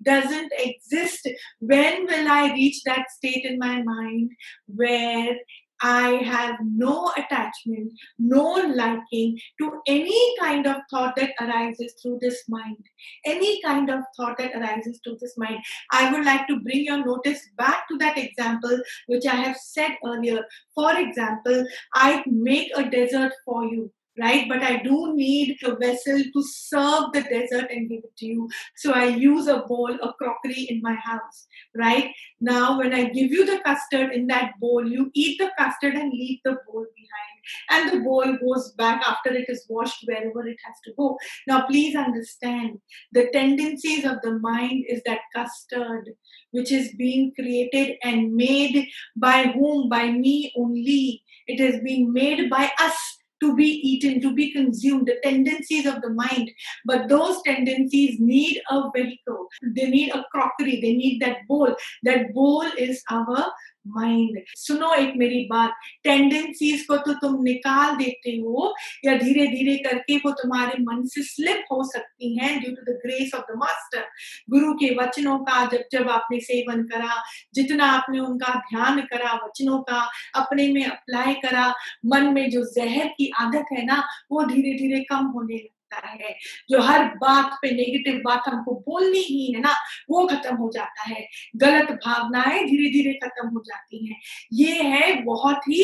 doesn't 0.03 0.53
exist 0.59 1.27
when 1.71 2.05
will 2.07 2.27
i 2.27 2.51
reach 2.53 2.83
that 2.85 3.11
state 3.17 3.45
in 3.45 3.57
my 3.59 3.81
mind 3.83 4.31
where 4.65 5.35
I 5.83 6.11
have 6.23 6.55
no 6.63 7.11
attachment, 7.17 7.91
no 8.17 8.53
liking 8.73 9.37
to 9.59 9.81
any 9.85 10.35
kind 10.39 10.65
of 10.65 10.77
thought 10.89 11.17
that 11.17 11.31
arises 11.41 11.93
through 12.01 12.19
this 12.21 12.41
mind. 12.47 12.77
Any 13.25 13.61
kind 13.61 13.89
of 13.89 13.99
thought 14.15 14.37
that 14.37 14.55
arises 14.55 15.01
through 15.03 15.17
this 15.19 15.37
mind. 15.37 15.59
I 15.91 16.09
would 16.09 16.25
like 16.25 16.47
to 16.47 16.61
bring 16.61 16.85
your 16.85 17.05
notice 17.05 17.41
back 17.57 17.89
to 17.89 17.97
that 17.97 18.17
example 18.17 18.79
which 19.07 19.25
I 19.25 19.35
have 19.35 19.57
said 19.57 19.91
earlier. 20.05 20.45
For 20.73 20.97
example, 20.97 21.65
I 21.93 22.23
make 22.27 22.71
a 22.77 22.89
desert 22.89 23.33
for 23.45 23.65
you 23.65 23.91
right? 24.18 24.48
But 24.48 24.62
I 24.62 24.82
do 24.82 25.14
need 25.14 25.56
a 25.64 25.76
vessel 25.76 26.22
to 26.32 26.42
serve 26.42 27.12
the 27.12 27.22
dessert 27.22 27.70
and 27.70 27.88
give 27.88 28.04
it 28.04 28.16
to 28.18 28.26
you. 28.26 28.48
So 28.76 28.92
I 28.92 29.06
use 29.06 29.46
a 29.46 29.60
bowl, 29.60 29.94
a 30.02 30.12
crockery 30.14 30.66
in 30.68 30.80
my 30.82 30.94
house, 30.94 31.46
right? 31.76 32.10
Now, 32.40 32.78
when 32.78 32.94
I 32.94 33.04
give 33.04 33.30
you 33.30 33.44
the 33.46 33.60
custard 33.64 34.12
in 34.12 34.26
that 34.28 34.52
bowl, 34.60 34.86
you 34.86 35.10
eat 35.14 35.38
the 35.38 35.50
custard 35.58 35.94
and 35.94 36.12
leave 36.12 36.40
the 36.44 36.56
bowl 36.66 36.86
behind. 36.96 37.38
And 37.70 37.90
the 37.90 38.04
bowl 38.04 38.24
goes 38.24 38.72
back 38.72 39.02
after 39.06 39.30
it 39.30 39.46
is 39.48 39.64
washed 39.68 40.04
wherever 40.04 40.46
it 40.46 40.58
has 40.64 40.74
to 40.84 40.92
go. 40.96 41.16
Now, 41.46 41.66
please 41.66 41.96
understand 41.96 42.80
the 43.12 43.30
tendencies 43.32 44.04
of 44.04 44.20
the 44.22 44.38
mind 44.38 44.84
is 44.88 45.02
that 45.06 45.20
custard, 45.34 46.10
which 46.50 46.72
is 46.72 46.94
being 46.96 47.32
created 47.34 47.96
and 48.02 48.34
made 48.34 48.86
by 49.16 49.44
whom? 49.44 49.88
By 49.88 50.10
me 50.10 50.52
only. 50.56 51.22
It 51.46 51.60
has 51.60 51.80
been 51.80 52.12
made 52.12 52.50
by 52.50 52.70
us 52.78 53.17
to 53.40 53.54
be 53.56 53.64
eaten, 53.64 54.20
to 54.20 54.34
be 54.34 54.52
consumed, 54.52 55.06
the 55.06 55.18
tendencies 55.22 55.86
of 55.86 56.00
the 56.02 56.10
mind. 56.10 56.50
But 56.84 57.08
those 57.08 57.40
tendencies 57.42 58.18
need 58.20 58.60
a 58.70 58.90
vehicle. 58.94 59.48
They 59.62 59.88
need 59.88 60.14
a 60.14 60.24
crockery. 60.32 60.80
They 60.80 60.94
need 60.94 61.20
that 61.22 61.46
bowl. 61.46 61.74
That 62.02 62.34
bowl 62.34 62.62
is 62.76 63.02
our 63.10 63.52
mind 63.88 64.40
सुनो 64.58 64.92
एक 64.94 65.12
मेरी 65.16 65.44
बात 65.50 65.74
tendencies 66.04 66.84
को 66.86 66.96
तो 66.96 67.12
तुम 67.20 67.42
निकाल 67.42 67.96
देते 67.96 68.30
हो, 68.30 68.74
या 69.04 69.16
धीरे 69.18 69.46
धीरे 69.46 69.76
करके 69.78 70.16
वो 70.16 70.30
तुम्हारे 70.32 70.82
मन 70.82 71.04
से 71.06 71.22
स्लिप 71.24 71.64
हो 71.72 71.82
सकती 71.84 72.36
हैं 72.38 72.58
due 72.60 72.72
to 72.72 72.92
the 72.92 72.96
grace 73.04 73.34
of 73.34 73.52
the 73.52 73.56
master 73.58 74.04
गुरु 74.50 74.72
के 74.74 74.94
वचनों 74.94 75.38
का 75.40 75.64
जब 75.66 75.84
जब 75.92 76.10
आपने 76.10 76.40
सेवन 76.40 76.82
करा, 76.84 77.22
जितना 77.54 77.86
आपने 77.92 78.18
उनका 78.20 78.54
ध्यान 78.70 79.00
करा, 79.02 79.32
वचनों 79.44 79.78
का 79.82 80.00
अपने 80.34 80.68
में 80.72 80.84
अप्लाई 80.84 81.34
करा, 81.44 81.72
मन 82.06 82.32
में 82.34 82.48
जो 82.50 82.64
जहर 82.74 83.08
की 83.08 83.30
आदत 83.40 83.72
है 83.72 83.84
ना, 83.86 84.02
वो 84.32 84.44
धीरे 84.44 84.76
धीरे 84.78 85.00
कम 85.04 85.26
होने 85.26 85.54
लगी। 85.54 85.74
सकता 85.92 86.08
है। 86.08 86.34
जो 86.70 86.80
हर 86.80 87.04
बात 87.16 87.58
पे 87.62 87.70
नेगेटिव 87.70 88.20
बात 88.24 88.42
हमको 88.48 88.74
बोलनी 88.88 89.18
ही 89.18 89.52
है 89.52 89.60
ना, 89.60 89.74
वो 90.10 90.26
खत्म 90.26 90.54
हो 90.56 90.70
जाता 90.74 91.02
है। 91.02 91.26
गलत 91.56 91.90
भावनाएँ 92.06 92.64
धीरे 92.66 92.90
धीरे 92.92 93.12
खत्म 93.24 93.48
हो 93.48 93.62
जाती 93.66 94.06
हैं। 94.06 94.20
ये 94.52 94.82
है 94.82 95.12
बहुत 95.24 95.68
ही 95.68 95.82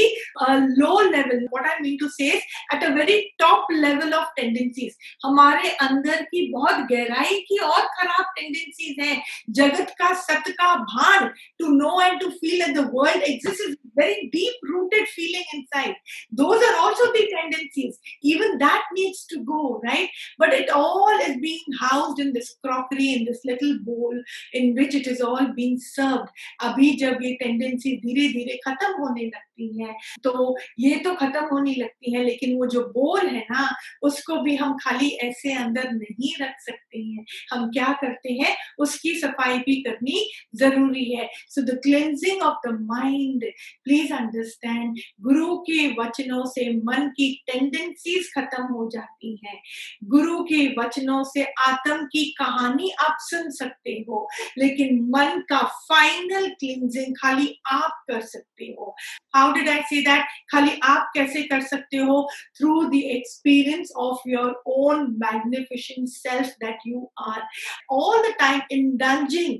low 0.78 1.00
level 1.00 1.44
what 1.44 1.66
I 1.66 1.78
mean 1.82 1.96
to 1.96 2.08
say 2.08 2.30
at 2.34 2.84
a 2.84 2.88
very 2.94 3.20
top 3.38 3.72
level 3.72 4.12
of 4.14 4.28
tendencies 4.36 4.96
हमारे 5.24 5.70
अंदर 5.88 6.22
की 6.22 6.50
बहुत 6.52 6.86
गहराई 6.92 7.40
की 7.48 7.58
और 7.58 7.86
खराब 7.98 8.24
टेंडेंसीज 8.38 8.96
है। 9.00 9.22
जगत 9.50 9.94
का, 9.98 10.12
सत्य 10.14 10.52
का 10.52 10.74
भान 10.76 11.28
to 11.58 11.68
know 11.76 12.00
and 12.00 12.20
to 12.20 12.28
feel 12.30 12.62
at 12.62 12.76
the 12.76 12.90
world 12.94 13.22
exist 13.22 13.68
is 13.68 13.76
very 13.98 14.22
deep 14.30 14.54
rooted 14.68 15.04
feeling 15.08 15.50
inside. 15.54 15.98
Those 16.32 16.62
are 16.68 16.70
also 16.76 17.04
the 17.12 17.20
tendencies. 17.32 18.00
Even 18.22 18.56
that 18.58 18.88
needs 18.92 19.20
to 19.26 19.36
go, 19.44 19.80
right? 19.84 19.93
Right? 19.94 20.08
But 20.38 20.52
it 20.52 20.70
all 20.70 21.18
is 21.20 21.36
being 21.38 21.78
housed 21.80 22.18
in 22.18 22.32
this 22.32 22.56
crockery, 22.64 23.12
in 23.14 23.24
this 23.24 23.40
little 23.44 23.78
bowl 23.80 24.14
in 24.52 24.74
which 24.74 24.94
it 24.94 25.06
is 25.06 25.20
all 25.22 25.52
being 25.54 25.78
served. 25.80 26.28
अभी 26.62 26.90
जब 26.98 27.22
ये 27.22 27.32
tendency 27.36 27.96
धीरे 27.98 28.28
धीरे 28.32 28.56
खत्म 28.66 28.92
होने 29.00 29.24
लगती 29.26 29.68
है 29.80 29.92
तो 30.24 30.56
ये 30.80 30.96
तो 31.04 31.14
खत्म 31.14 31.44
होने 31.52 31.74
लगती 31.74 32.14
है 32.14 32.24
लेकिन 32.24 32.56
वो 32.58 32.66
जो 32.66 32.80
बोल 32.94 33.26
है 33.26 33.44
ना 33.50 33.68
उसको 34.02 34.40
भी 34.42 34.56
हम 34.56 34.76
खाली 34.78 35.08
ऐसे 35.24 35.52
अंदर 35.54 35.90
नहीं 35.92 36.32
रख 36.40 36.60
सकते 36.60 36.98
हैं 36.98 37.24
हम 37.52 37.70
क्या 37.70 37.92
करते 38.00 38.32
हैं 38.32 38.54
उसकी 38.80 39.14
सफ़ाई 39.20 39.58
भी 39.66 39.80
करनी 39.82 40.24
ज़रूरी 40.56 41.04
है 41.12 41.28
so 41.50 41.62
the 41.62 41.78
cleansing 41.84 42.42
of 42.42 42.68
the 42.68 42.72
mind 42.90 43.44
please 43.84 44.12
understand 44.14 44.98
गुरु 45.22 45.56
के 45.70 45.86
वचनों 46.00 46.44
से 46.48 46.68
मन 46.84 47.08
की 47.16 47.32
टेंडेंसीज 47.52 48.30
खत्म 48.34 48.62
हो 48.72 48.88
जाती 48.92 49.36
हैं 49.44 49.60
गुरु 50.04 50.42
के 50.44 50.74
वचनों 50.80 51.24
से 51.24 51.44
आत्म 51.44 52.04
की 52.04 52.24
कहानी 52.38 52.90
आप 52.90 53.16
सुन 53.20 53.50
सकते 53.50 53.90
हो, 53.90 54.28
लेकिन 54.58 55.00
मन 55.02 55.40
का 55.48 55.58
फाइनल 55.58 56.48
क्लिनजिंग 56.48 57.16
खाली 57.16 57.60
आप 57.66 58.04
कर 58.10 58.20
सकते 58.20 58.64
हो। 58.64 58.96
How 59.34 59.52
did 59.52 59.68
I 59.68 59.80
say 59.80 60.00
that 60.00 60.24
खाली 60.52 60.80
आप 60.82 61.10
कैसे 61.14 61.42
कर 61.42 61.60
सकते 61.60 61.96
हो? 61.96 62.28
Through 62.58 62.84
the 62.84 62.94
experience 62.94 63.92
of 63.96 64.28
your 64.28 64.62
own 64.66 65.02
magnificent 65.18 66.08
self 66.08 66.46
that 66.46 66.78
you 66.86 67.12
are 67.18 67.42
all 67.90 68.30
the 68.30 68.34
time 68.38 68.60
indulging 68.72 69.52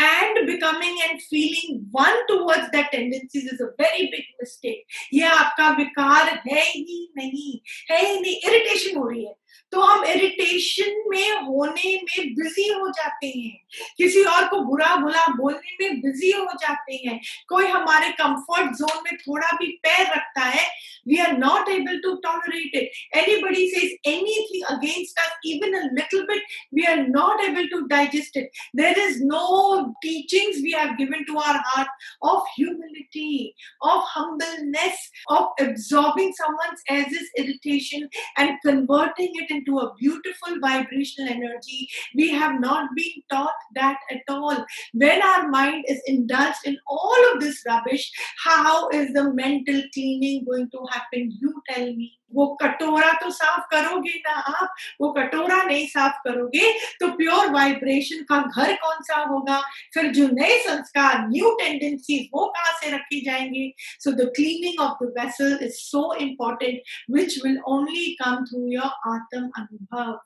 and 0.00 0.36
becoming 0.48 0.96
and 1.06 1.20
feeling 1.32 1.80
one 1.92 2.18
towards 2.30 2.66
that 2.72 2.90
tendencies 2.94 3.48
is 3.52 3.60
a 3.60 3.68
very 3.80 4.04
big 4.14 4.28
mistake. 4.42 4.84
ये 5.12 5.24
आपका 5.24 5.70
विकार 5.70 6.42
है 6.48 6.62
ही 6.62 7.12
नहीं। 7.16 7.60
है 7.90 8.12
ही 8.12 8.20
नहीं। 8.20 8.34
इरिटेशन 8.34 8.96
हो 8.96 9.08
रही 9.08 9.24
है। 9.24 9.34
तो 9.72 9.80
हम 9.80 10.04
इरिटेशन 10.04 11.02
में 11.10 11.30
होने 11.46 11.94
में 11.96 12.34
बिज़ी 12.34 12.68
हो 12.68 12.88
जाते 12.88 13.26
हैं। 13.26 13.56
किसी 13.98 14.22
और 14.32 14.46
को 14.48 14.58
बुरा 14.64 14.94
बुरा 14.96 15.26
बोलने 15.36 15.76
में 15.80 16.00
बिज़ी 16.00 16.30
हो 16.30 16.46
जाते 16.62 16.94
हैं। 17.06 17.18
कोई 17.48 17.66
हमारे 17.66 18.08
कंफर्ट 18.20 18.72
जोन 18.78 19.02
में 19.04 19.16
थोड़ा 19.16 19.50
भी 19.60 19.66
पैर 19.86 20.06
रखता 20.16 20.44
है 20.46 20.66
we 21.08 21.16
are 21.22 21.36
not 21.38 21.68
able 21.68 21.98
to 22.02 22.14
tolerate 22.26 22.76
it 22.82 23.16
anybody 23.18 23.66
says 23.70 23.96
anything 24.12 24.64
against 24.76 25.18
us 25.18 25.38
even 25.52 25.78
a 25.78 25.82
little 25.94 26.22
bit 26.30 26.44
we 26.74 26.84
are 26.92 27.06
not 27.08 27.44
able 27.44 27.66
to 27.72 27.80
digest 27.94 28.36
it 28.36 28.50
there 28.76 28.98
is 29.08 29.18
no 29.24 29.82
teachings 30.02 30.62
we 30.62 30.72
have 30.78 30.94
given 31.02 31.24
to 31.24 31.38
our 31.38 31.60
heart 31.66 31.88
of 32.22 32.48
humility 32.60 33.54
of 33.82 34.10
humbleness, 34.12 34.96
of 35.30 35.44
absorbing 35.60 36.32
someone's 36.34 36.82
as 36.88 37.06
is 37.06 37.28
irritation 37.38 38.08
and 38.36 38.50
converting 38.64 39.32
it 39.42 39.50
into 39.50 39.78
a 39.78 39.94
beautiful 39.94 40.58
vibrational 40.60 41.32
energy. 41.32 41.88
We 42.14 42.30
have 42.30 42.60
not 42.60 42.90
been 42.94 43.22
taught 43.30 43.54
that 43.74 43.98
at 44.10 44.22
all. 44.28 44.64
When 44.94 45.22
our 45.22 45.48
mind 45.48 45.84
is 45.88 46.00
indulged 46.06 46.64
in 46.64 46.78
all 46.86 47.32
of 47.32 47.40
this 47.40 47.62
rubbish, 47.66 48.10
how 48.44 48.88
is 48.90 49.12
the 49.12 49.32
mental 49.32 49.82
cleaning 49.92 50.44
going 50.44 50.70
to 50.70 50.86
happen? 50.90 51.36
You 51.40 51.62
tell 51.68 51.86
me. 51.86 52.18
वो 52.34 52.46
कटोरा 52.62 53.12
तो 53.22 53.30
साफ़ 53.30 53.66
करोगे 53.70 54.14
ना 54.26 54.34
आप 54.52 54.74
वो 55.00 55.10
कटोरा 55.12 55.62
नहीं 55.62 55.86
साफ़ 55.86 56.18
करोगे 56.24 56.72
तो 57.00 57.08
प्योर 57.16 57.50
वाइब्रेशन 57.52 58.22
का 58.30 58.38
घर 58.38 58.74
कौन 58.82 59.02
सा 59.02 59.20
होगा 59.24 59.60
फिर 59.94 60.10
जो 60.12 60.28
नए 60.32 60.58
संस्कार 60.66 61.28
न्यू 61.28 61.50
टेंडेंसीज 61.60 62.28
वो 62.34 62.46
कहाँ 62.56 62.74
से 62.80 62.90
रखी 62.96 63.20
जाएँगे 63.26 63.70
so 63.78 64.12
the 64.22 64.30
cleaning 64.36 64.80
of 64.80 65.04
the 65.04 65.12
vessel 65.18 65.58
is 65.62 65.78
so 65.78 66.12
important 66.26 66.82
which 67.10 67.38
will 67.44 67.58
only 67.68 68.06
come 68.22 68.44
through 68.44 68.66
your 68.72 69.14
आत्म 69.14 69.50
अनुभव 69.62 70.20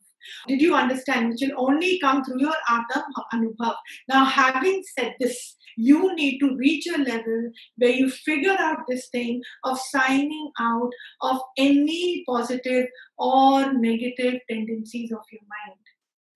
Did 0.48 0.60
you 0.60 0.74
understand? 0.74 1.28
Which 1.30 1.42
will 1.42 1.66
only 1.66 1.98
come 1.98 2.24
through 2.24 2.40
your 2.40 2.54
Atam 2.68 3.02
Anubhav. 3.32 3.74
Now, 4.08 4.24
having 4.26 4.82
said 4.84 5.14
this, 5.20 5.56
you 5.76 6.14
need 6.14 6.38
to 6.38 6.56
reach 6.56 6.86
a 6.86 6.98
level 6.98 7.50
where 7.76 7.90
you 7.90 8.10
figure 8.10 8.56
out 8.58 8.78
this 8.88 9.08
thing 9.08 9.42
of 9.64 9.78
signing 9.78 10.50
out 10.58 10.90
of 11.22 11.38
any 11.56 12.24
positive 12.26 12.86
or 13.18 13.72
negative 13.72 14.40
tendencies 14.50 15.12
of 15.12 15.20
your 15.30 15.42
mind. 15.42 15.78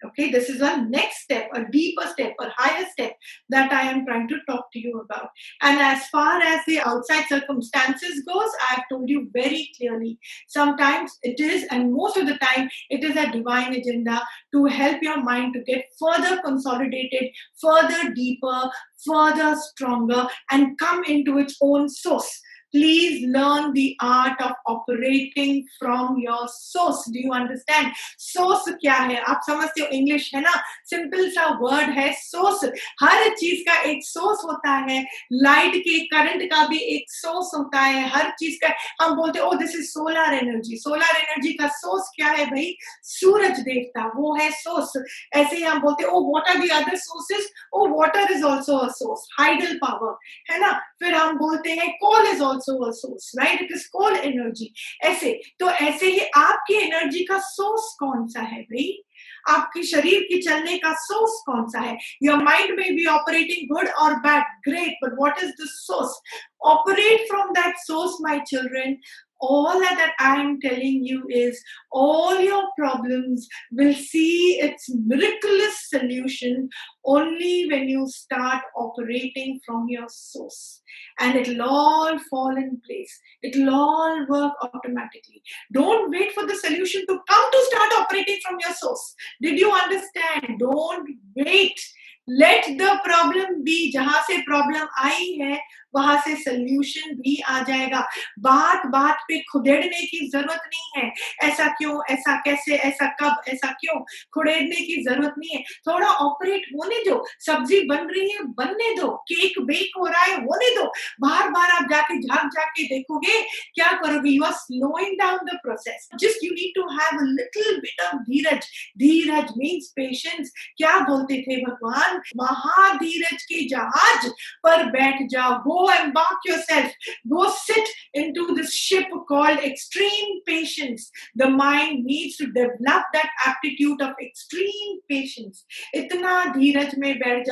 Okay, 0.05 0.31
this 0.31 0.49
is 0.49 0.63
a 0.63 0.83
next 0.89 1.23
step, 1.23 1.51
a 1.55 1.65
deeper 1.71 2.07
step, 2.07 2.35
or 2.39 2.51
higher 2.57 2.87
step 2.91 3.13
that 3.51 3.71
I 3.73 3.83
am 3.83 4.07
trying 4.07 4.29
to 4.29 4.39
talk 4.49 4.73
to 4.73 4.79
you 4.79 5.01
about. 5.01 5.29
And 5.61 5.79
as 5.79 6.07
far 6.09 6.41
as 6.41 6.61
the 6.67 6.81
outside 6.81 7.27
circumstances 7.29 8.23
goes, 8.27 8.51
I 8.69 8.75
have 8.75 8.85
told 8.91 9.11
you 9.11 9.29
very 9.33 9.71
clearly. 9.77 10.19
Sometimes 10.49 11.19
it 11.23 11.39
is, 11.39 11.67
and 11.71 11.93
most 11.93 12.17
of 12.17 12.27
the 12.27 12.39
time, 12.39 12.71
it 12.89 13.05
is 13.05 13.17
a 13.17 13.31
divine 13.31 13.75
agenda 13.75 14.23
to 14.55 14.65
help 14.65 15.03
your 15.03 15.23
mind 15.23 15.55
to 15.55 15.61
get 15.65 15.85
further 15.99 16.41
consolidated, 16.43 17.31
further 17.61 18.15
deeper, 18.15 18.71
further 19.07 19.55
stronger, 19.57 20.27
and 20.51 20.79
come 20.79 21.05
into 21.05 21.39
its 21.39 21.57
own 21.61 21.89
source 21.89 22.41
please 22.75 23.27
learn 23.37 23.73
the 23.75 23.97
art 24.01 24.41
of 24.41 24.53
operating 24.67 25.65
from 25.79 26.19
your 26.19 26.43
source. 26.49 27.01
Do 27.07 27.19
you 27.19 27.33
understand? 27.33 27.93
Source 28.19 28.69
क्या 28.81 28.95
है? 28.95 29.21
आप 29.21 29.41
समझते 29.47 29.81
हो 29.81 29.87
English 29.87 30.31
है 30.35 30.41
ना? 30.41 30.53
Simple 30.91 31.29
सा 31.31 31.47
word 31.61 31.91
है 31.99 32.13
source 32.13 32.65
हर 33.03 33.29
चीज़ 33.37 33.63
का 33.69 33.81
एक 33.91 34.05
सोर्स 34.05 34.45
होता 34.45 34.75
है। 34.91 35.01
लाइट 35.33 35.77
के 35.77 35.99
करंट 36.07 36.43
का 36.53 36.67
भी 36.67 36.79
एक 36.95 37.11
सोर्स 37.13 37.51
होता 37.59 37.81
है। 37.81 38.09
हर 38.09 38.31
चीज़ 38.39 38.57
का, 38.65 38.71
हम 39.05 39.17
बोलते 39.17 39.41
ओ 39.41 39.53
this 39.55 39.75
is 39.77 39.87
solar 39.91 40.35
energy 40.35 40.77
solar 40.77 41.17
energy 41.17 41.53
का 41.53 41.69
सोर्स 41.69 42.11
क्या 42.17 42.29
है 42.29 42.47
भाई? 42.47 42.75
सूरज 43.03 43.61
देवता, 43.61 44.07
वो 44.17 44.35
है 44.37 44.51
सोर्स 44.51 44.93
ऐसे 45.35 45.57
ही 45.57 45.63
हम 45.63 45.81
बोलते 45.81 46.05
ओ 46.05 46.21
what 46.31 46.49
are 46.49 46.63
the 46.63 46.69
other 46.69 46.97
sources 46.97 47.51
oh 47.75 47.87
water 47.99 48.33
is 48.33 48.45
also 48.47 48.77
a 48.77 48.89
source 48.93 49.29
hydel 49.39 49.77
power 49.85 50.17
है 50.51 50.61
ना? 50.61 50.73
फिर 51.01 51.15
हम 51.15 51.37
बोलते 51.39 51.71
हैं 51.71 51.91
coal 52.05 52.27
is 52.27 52.43
also 52.43 52.59
also 52.61 52.85
a 52.85 52.93
source 52.93 53.35
right? 53.39 53.61
It 53.61 53.71
is 53.71 53.87
called 53.89 54.19
energy. 54.23 54.73
ऐसे 55.05 55.33
तो 55.61 55.71
ऐसे 55.71 56.07
ही 56.07 56.19
आपकी 56.37 56.75
एनर्जी 56.75 57.25
का 57.25 57.39
सोर्स 57.39 57.95
कौन 58.01 58.27
सा 58.29 58.41
है 58.41 58.63
भाई? 58.63 59.03
आपके 59.49 59.83
शरीर 59.83 60.21
के 60.23 60.41
चलने 60.43 60.79
का 60.79 60.93
सोर्स 60.93 61.43
कौन 61.47 61.69
सा 61.71 61.81
है? 61.81 61.97
योर 62.23 62.43
माइंड 62.45 62.79
में 62.79 62.97
बी 62.97 63.07
ऑपरेटिंग 63.07 63.69
गुड 63.69 63.89
और 63.89 64.15
bad 64.27 64.43
great 64.69 64.99
but 65.05 65.17
what 65.21 65.39
is 65.43 65.51
the 65.63 65.69
source 65.69 66.21
operate 66.67 67.29
from 67.29 67.51
that 67.51 67.77
source 67.77 68.17
my 68.21 68.41
children 68.41 68.97
all 69.40 69.80
that 69.80 70.14
I 70.20 70.36
am 70.38 70.60
telling 70.60 71.04
you 71.04 71.26
is 71.30 71.62
all 71.92 72.40
your 72.40 72.64
problems 72.78 73.48
will 73.72 73.94
see 73.94 74.60
its 74.62 74.90
miraculous 74.90 75.90
solution 75.90 76.70
only 77.04 77.68
when 77.70 77.90
you 77.90 78.08
start 78.08 78.64
operating 78.76 79.60
from 79.66 79.88
your 79.90 80.08
source. 80.10 80.82
And 81.20 81.36
it'll 81.36 81.64
all 81.64 82.18
fall 82.30 82.56
in 82.56 82.82
place. 82.86 83.20
It'll 83.44 83.74
all 83.74 84.26
work 84.28 84.54
automatically. 84.62 85.44
Don't 85.74 86.12
wait 86.12 86.32
for 86.34 86.46
the 86.46 86.56
solution 86.56 87.06
to 87.08 87.20
come 87.30 87.52
to 87.52 87.66
start 87.70 87.92
operating 88.02 88.40
from 88.46 88.58
your 88.62 88.74
source. 88.74 89.16
Did 89.42 89.60
you 89.60 89.72
understand? 89.72 90.60
Don't 90.60 91.10
wait. 91.36 91.80
Let 92.28 92.66
the 92.66 93.00
problem 93.04 93.64
be. 93.64 93.92
जहां 93.94 94.22
से 94.28 94.38
problem 94.46 94.88
आई 94.98 95.32
है 95.42 95.60
वहाँ 95.95 96.21
से 96.21 96.35
solution 96.35 97.15
भी 97.15 97.41
आ 97.41 97.63
जाएगा। 97.63 98.01
बात 98.39 98.87
बात 98.87 99.19
पे 99.29 99.39
खुदेड़ने 99.53 100.03
की 100.03 100.29
ज़रूरत 100.29 100.63
नहीं 100.67 101.03
है। 101.03 101.13
ऐसा 101.45 101.67
क्यों? 101.67 102.01
ऐसा 102.11 102.37
कैसे? 102.37 102.75
ऐसा 102.75 103.07
कब? 103.07 103.43
ऐसा 103.49 103.73
क्यों? 103.73 104.01
खुदेड़ने 104.35 104.77
की 104.77 105.03
ज़रूरत 105.03 105.35
नहीं 105.39 105.57
है। 105.57 105.63
थोड़ा 105.89 106.07
ऑपरेट 106.07 106.63
होने 106.75 107.11
दो। 107.11 107.25
सब्ज़ी 107.39 107.81
बन 107.81 108.07
रही 108.07 108.31
है, 108.31 108.39
बनने 108.43 108.95
दो। 108.95 109.09
केक 109.09 109.61
बेक 109.61 109.91
हो 109.99 110.07
रहा 110.07 110.23
है, 110.23 110.37
होने 110.37 110.71
दो। 110.77 110.85
बार 111.21 111.49
बार 111.49 111.71
आप 111.71 111.83
जाके, 111.91 112.19
झाक 112.21 112.47
जाके 112.47 112.85
देखोगे, 112.85 113.41
क्या 113.75 113.93
करोगे? 113.93 114.31
You 114.31 114.43
are 114.45 114.53
slowing 114.53 115.19
down 115.19 115.37
the 115.37 115.59
process 115.63 116.09
just 116.21 116.45
you 116.45 116.51
need 116.51 116.73
to 116.77 116.83
have 116.93 117.19
little 117.23 117.77
bit 117.77 118.01
of 118.01 118.17
धीरज 118.17 118.65
धीरज 118.99 119.53
मीन्स 119.59 119.89
पेशेंस 119.97 120.53
क्या 120.77 120.99
बोलते 120.99 121.43
थे 121.43 121.57
भगवान? 121.65 122.21
महाधीरज 122.37 123.43
के 123.43 123.69
जहाज़ 123.69 124.29
पर 124.63 124.85
बैठ 124.85 125.15
जाओ। 125.31 125.51
Go 125.81 126.05
embark 126.05 126.39
yourself. 126.45 126.93
Go 127.29 127.51
sit 127.51 127.89
into 128.15 128.55
this 128.55 128.75
ship 128.75 129.07
called 129.29 129.59
extreme 129.59 130.41
patience. 130.47 131.11
The 131.35 131.49
mind 131.49 132.05
needs 132.05 132.37
to 132.37 132.47
develop 132.47 133.05
that 133.13 133.31
aptitude 133.47 134.01
of 134.01 134.15
extreme 134.21 135.01
patience. 135.09 135.65
Itna 135.95 136.53
dheeraj 136.55 136.97
mein 136.97 137.21
baith 137.23 137.49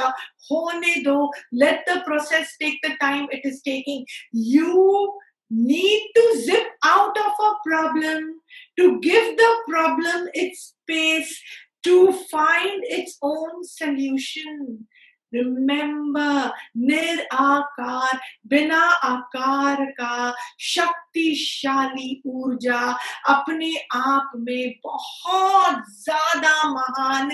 hone 0.48 1.02
do, 1.04 1.30
let 1.52 1.84
the 1.86 2.02
process 2.06 2.54
take 2.60 2.78
the 2.82 2.94
time 3.00 3.26
it 3.30 3.40
is 3.44 3.62
taking. 3.62 4.04
You 4.32 5.12
need 5.50 6.10
to 6.14 6.42
zip 6.44 6.66
out 6.84 7.16
of 7.16 7.32
a 7.40 7.52
problem 7.64 8.34
to 8.78 9.00
give 9.00 9.36
the 9.36 9.56
problem 9.68 10.28
its 10.34 10.74
space 10.82 11.40
to 11.84 12.12
find 12.30 12.82
its 12.84 13.16
own 13.22 13.64
solution. 13.64 14.86
Remember 15.34 16.50
निराकार 16.88 18.20
बिना 18.50 18.80
आकार 19.04 19.84
का 20.00 20.34
शक्तिशाली 20.68 22.22
ऊर्जा 22.26 22.80
अपने 23.34 23.74
आप 23.96 24.32
में 24.36 24.72
बहुत 24.86 25.82
ज़्यादा 26.00 26.54
महान 26.70 27.30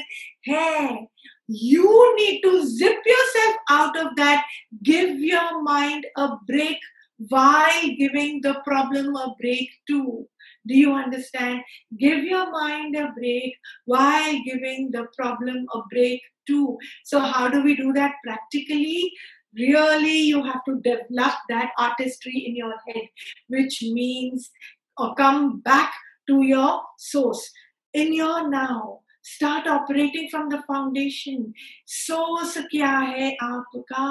है 0.48 1.07
you 1.50 2.04
need 2.14 2.42
to 2.42 2.59
zip 2.66 3.09
yourself 3.28 3.72
out 3.72 3.96
of 3.96 4.12
that 4.20 4.44
give 4.90 5.16
your 5.24 5.62
mind 5.62 6.07
a 6.18 6.26
break 6.50 6.92
by 7.33 7.88
giving 7.98 8.40
the 8.42 8.54
problem 8.64 9.14
a 9.18 9.26
break 9.40 9.80
to 9.88 10.28
Do 10.66 10.74
you 10.74 10.92
understand? 10.94 11.62
Give 11.94 12.24
your 12.24 12.50
mind 12.50 12.96
a 12.96 13.12
break 13.12 13.57
while 13.85 14.37
giving 14.44 14.90
the 14.90 15.07
problem 15.16 15.66
a 15.74 15.83
break 15.90 16.22
too. 16.46 16.78
So, 17.04 17.20
how 17.20 17.48
do 17.48 17.62
we 17.62 17.76
do 17.76 17.92
that 17.92 18.14
practically? 18.24 19.12
Really, 19.54 20.18
you 20.18 20.42
have 20.42 20.64
to 20.64 20.80
develop 20.80 21.35
that 21.48 21.70
artistry 21.78 22.44
in 22.46 22.57
your 22.57 22.74
head, 22.88 23.09
which 23.48 23.83
means 23.83 24.50
or 24.98 25.14
come 25.14 25.61
back 25.61 25.92
to 26.26 26.42
your 26.42 26.83
source 26.98 27.50
in 27.92 28.12
your 28.12 28.48
now. 28.48 29.00
Start 29.24 29.68
operating 29.68 30.28
from 30.30 30.48
the 30.48 30.60
foundation 30.60 31.44
source 31.88 32.56
क्या 32.70 32.90
है 32.90 33.30
आपका 33.42 34.04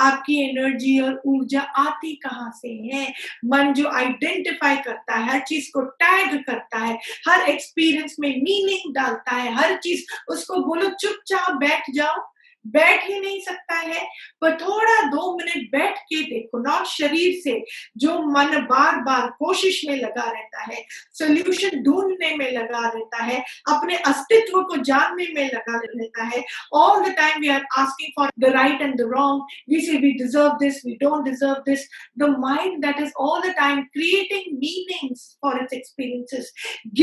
आपकी 0.00 0.40
energy 0.40 0.98
और 1.00 1.20
ऊर्जा 1.26 1.60
आती 1.78 2.14
कहाँ 2.16 2.50
से 2.56 2.72
है 2.86 3.06
मन 3.44 3.72
जो 3.72 3.88
आइडेंटिफाई 3.90 4.76
करता 4.84 5.16
है 5.16 5.30
हर 5.30 5.40
चीज़ 5.48 5.70
को 5.74 5.80
टैग 6.02 6.36
करता 6.44 6.78
है 6.78 6.98
हर 7.28 7.48
एक्सपीरियंस 7.50 8.16
में 8.20 8.28
मीनिंग 8.30 8.94
डालता 8.94 9.36
है 9.36 9.54
हर 9.54 9.76
चीज़ 9.78 10.04
उसको 10.32 10.60
बोलो 10.66 10.90
चुपचाप 10.90 11.56
बैठ 11.56 11.90
जाओ 11.94 12.22
बैठ 12.66 13.04
ही 13.08 13.18
नहीं 13.20 13.40
सकता 13.40 13.74
है। 13.74 14.02
पर 14.40 14.56
थोड़ा 14.60 15.00
दो 15.10 15.36
मिनट 15.36 15.70
बैठ 15.72 15.98
के 15.98 16.22
देखो 16.22 16.58
नॉट 16.58 16.86
शरीर 16.86 17.40
से, 17.44 17.62
जो 17.96 18.18
मन 18.28 18.56
बार 18.70 18.96
बार 19.04 19.26
कोशिश 19.38 19.80
में 19.88 19.96
लगा 19.96 20.30
रहता 20.30 20.62
है 20.62 20.84
सोल्यूशन 21.18 21.82
ढूँढने 21.82 22.34
में 22.36 22.50
लगा 22.52 22.86
रहता 22.88 23.22
है, 23.24 23.38
अपने 23.68 23.96
अस्तित्व 23.96 24.60
को 24.62 24.76
जानने 24.76 25.26
में 25.34 25.44
लगा 25.46 25.78
रहता 25.78 26.24
है। 26.24 26.42
All 26.74 27.02
the 27.04 27.14
time 27.16 27.40
we 27.40 27.48
are 27.48 27.64
asking 27.78 28.12
for 28.18 28.30
the 28.40 28.52
right 28.54 28.82
and 28.82 28.94
the 29.00 29.08
wrong 29.14 29.42
we 29.70 29.80
say 29.86 29.98
we 29.98 30.12
deserve 30.22 30.56
this 30.60 30.84
we 30.86 30.94
don't 31.02 31.24
deserve 31.24 31.62
this 31.66 31.88
the 32.18 32.34
mind 32.38 32.84
that 32.86 33.00
is 33.00 33.12
all 33.20 33.40
the 33.48 33.54
time 33.56 33.82
creating 33.98 34.56
meanings 34.58 35.26
for 35.42 35.60
its 35.62 35.72
experiences 35.72 36.52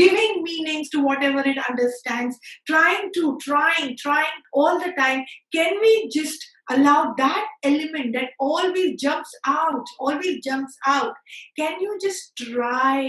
giving 0.00 0.42
meanings 0.42 0.90
to 0.92 1.02
whatever 1.24 1.48
it 1.48 1.58
understands 1.58 2.40
trying 2.70 3.10
to, 3.14 3.38
trying 3.44 3.96
trying 3.96 4.38
all 4.52 4.78
the 4.78 4.92
time 4.98 5.22
can 5.53 5.79
we 5.81 6.09
just 6.09 6.45
allow 6.69 7.13
that 7.17 7.45
element 7.63 8.13
that 8.13 8.29
always 8.39 8.99
jumps 9.01 9.33
out 9.45 9.85
always 9.99 10.43
jumps 10.43 10.75
out 10.85 11.13
can 11.57 11.79
you 11.79 11.97
just 12.01 12.35
try 12.35 13.07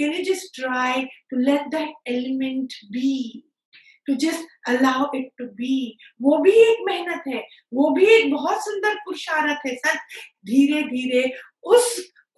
can 0.00 0.12
you 0.12 0.24
just 0.24 0.54
try 0.54 1.08
to 1.30 1.40
let 1.50 1.70
that 1.70 1.90
element 2.06 2.72
be 2.92 3.44
to 4.06 4.16
just 4.16 4.44
allow 4.68 5.10
it 5.12 5.30
to 5.40 5.48
be 5.56 5.96
वो 6.22 6.38
भी 6.42 6.52
एक 6.62 6.84
मेहनत 6.88 7.22
है 7.28 7.42
वो 7.74 7.90
भी 7.96 8.06
एक 8.14 8.30
बहुत 8.32 8.64
सुंदर 8.64 8.94
पुरुषारथ 9.04 9.66
है 9.66 9.74
सर 9.74 9.96
धीरे 10.50 10.82
धीरे 10.88 11.30
उस 11.74 11.88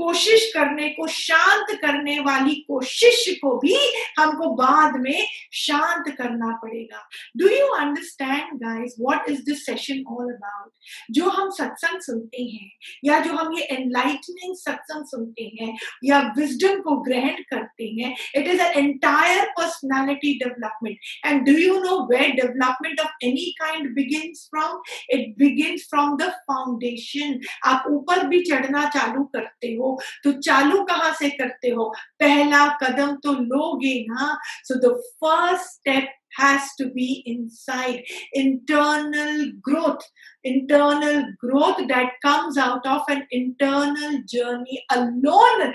कोशिश 0.01 0.51
करने 0.53 0.89
को, 0.89 1.07
शांत 1.07 1.75
करने 1.81 2.19
वाली 2.19 2.55
कोशिश 2.67 3.25
को 3.41 3.57
भी 3.59 3.75
हमको 4.19 4.53
बाद 4.55 4.99
में 5.01 5.25
शांत 5.55 6.13
करना 6.17 6.51
पड़ेगा। 6.63 7.07
Do 7.37 7.47
you 7.47 7.67
understand 7.75 8.57
guys 8.63 8.95
what 8.99 9.29
is 9.29 9.41
this 9.45 9.65
session 9.65 10.03
all 10.11 10.31
about 10.33 10.69
जो 11.11 11.29
हम 11.29 11.49
सत्संग 11.51 11.99
सुनते 12.01 12.43
हैं, 12.43 12.69
या 13.05 13.19
जो 13.19 13.33
हम 13.33 13.53
ये 13.57 13.63
एनलाइटनिंग 13.75 14.55
सत्संग 14.57 15.05
सुनते 15.05 15.43
हैं, 15.59 15.75
या 16.03 16.19
विजडम 16.37 16.79
को 16.81 16.95
ग्रहण 17.01 17.41
करते 17.49 17.85
हैं 17.99 18.15
it 18.35 18.47
is 18.47 18.61
an 18.61 18.85
entire 18.85 19.45
personality 19.59 20.33
development 20.39 20.97
and 21.25 21.45
do 21.45 21.57
you 21.57 21.79
know 21.83 21.99
where 22.11 22.31
development 22.41 22.99
of 22.99 23.25
any 23.25 23.49
kind 23.59 23.93
begins 23.95 24.47
from 24.51 24.81
it 25.17 25.35
begins 25.37 25.87
from 25.89 26.17
the 26.17 26.29
foundation 26.51 27.39
आप 27.65 27.85
ऊपर 27.91 28.27
भी 28.27 28.41
चढ़ना 28.49 28.85
चालू 28.89 29.23
करते 29.35 29.73
हो 29.75 29.90
तो 30.23 30.32
चालू 30.39 30.84
कहाँ 30.84 31.13
से 31.19 31.30
करते 31.30 31.69
हो? 31.69 31.89
पहला 32.19 32.65
कदम 32.84 33.15
तो 33.23 33.34
लोगे 33.34 33.99
ना? 34.10 34.38
So 34.65 34.75
the 34.80 34.93
first 35.23 35.69
step 35.71 36.10
has 36.39 36.69
to 36.80 36.86
be 36.93 37.08
inside 37.27 38.04
internal 38.39 39.43
growth 39.67 40.08
internal 40.45 41.21
growth 41.43 41.82
that 41.88 42.17
comes 42.23 42.58
out 42.60 42.88
of 42.88 43.12
an 43.12 43.23
internal 43.34 44.17
journey 44.34 44.77
alone 44.91 45.73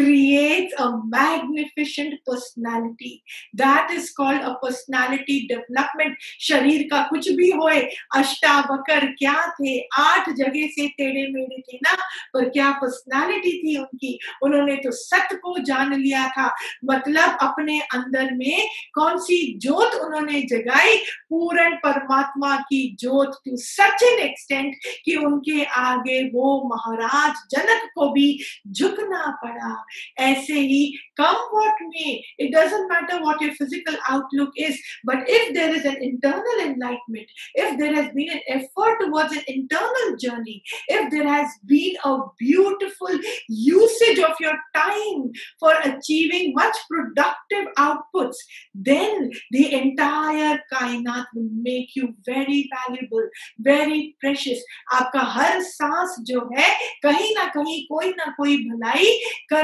creates 0.00 0.72
a 0.78 0.90
magnificent 1.14 2.14
personality. 2.28 3.22
That 3.58 3.90
is 3.96 4.10
called 4.20 4.40
a 4.40 4.54
personality 4.64 5.48
development. 5.52 6.14
शरीर 6.40 6.82
का 6.82 7.02
कुछ 7.10 7.28
भी 7.28 7.50
होए, 7.50 7.80
अष्टावकर 8.16 9.06
क्या 9.06 9.54
थे? 9.54 9.80
आठ 9.80 10.30
जगह 10.30 10.66
से 10.66 10.88
टेढ़े 10.88 11.32
मेढ़े 11.32 11.60
थे 11.60 11.76
ना, 11.76 11.94
पर 12.34 12.48
क्या 12.48 12.70
पर्सनालिटी 12.70 13.52
थी 13.58 13.76
उनकी? 13.76 14.18
उन्होंने 14.42 14.76
तो 14.76 14.90
सत्य 14.90 15.36
को 15.36 15.58
जान 15.58 15.94
लिया 16.00 16.28
था। 16.28 16.54
मतलब 16.84 17.38
अपने 17.42 17.80
अंदर 17.80 18.34
में 18.34 18.68
कौन 18.94 19.18
सी 19.18 19.58
जोत 19.58 19.94
उन्होंने 19.94 20.42
जगाई? 20.42 20.96
पूर्ण 20.96 21.76
परमात्मा 21.76 22.56
की 22.56 22.96
जोत 23.00 23.40
टू 23.44 23.56
सच 23.56 24.02
एन 24.02 24.18
एक्सटेंट 24.18 24.74
कि 25.04 25.16
उनके 25.16 25.64
आगे 25.64 26.28
वो 26.28 26.68
महाराज 26.74 27.34
जनक 27.50 27.90
को 27.94 28.12
भी 28.12 28.40
झुकना 28.68 29.40
पड़ा। 29.44 29.83
ऐसे 30.17 30.59
ही 30.59 30.81
come 31.19 31.39
what 31.51 31.73
may 31.93 32.23
it 32.37 32.51
doesn't 32.51 32.87
matter 32.87 33.21
what 33.21 33.41
your 33.41 33.53
physical 33.55 33.95
outlook 34.09 34.51
is 34.55 34.79
but 35.03 35.23
if 35.27 35.53
there 35.53 35.73
is 35.75 35.85
an 35.85 35.97
internal 36.01 36.61
enlightenment 36.65 37.27
if 37.55 37.77
there 37.77 37.93
has 37.93 38.07
been 38.13 38.29
an 38.29 38.39
effort 38.47 38.99
towards 39.01 39.33
an 39.33 39.43
internal 39.47 40.15
journey 40.17 40.63
if 40.87 41.09
there 41.11 41.27
has 41.27 41.49
been 41.65 41.97
a 42.05 42.13
beautiful 42.37 43.19
usage 43.49 44.19
of 44.19 44.39
your 44.39 44.55
time 44.75 45.29
for 45.59 45.73
achieving 45.83 46.53
much 46.53 46.77
productive 46.89 47.67
outputs 47.77 48.37
then 48.73 49.29
the 49.51 49.73
entire 49.73 50.59
kainat 50.73 51.25
will 51.35 51.49
make 51.69 51.95
you 51.95 52.13
very 52.25 52.69
valuable 52.77 53.27
very 53.59 54.15
precious 54.21 54.63
आपका 54.93 55.21
हर 55.33 55.61
सांस 55.61 56.15
जो 56.27 56.39
है 56.57 56.69
कहीं 57.03 57.33
ना 57.35 57.45
कहीं 57.55 57.81
कोई 57.91 58.09
ना 58.17 58.33
कोई 58.37 58.57
भलाई 58.69 59.11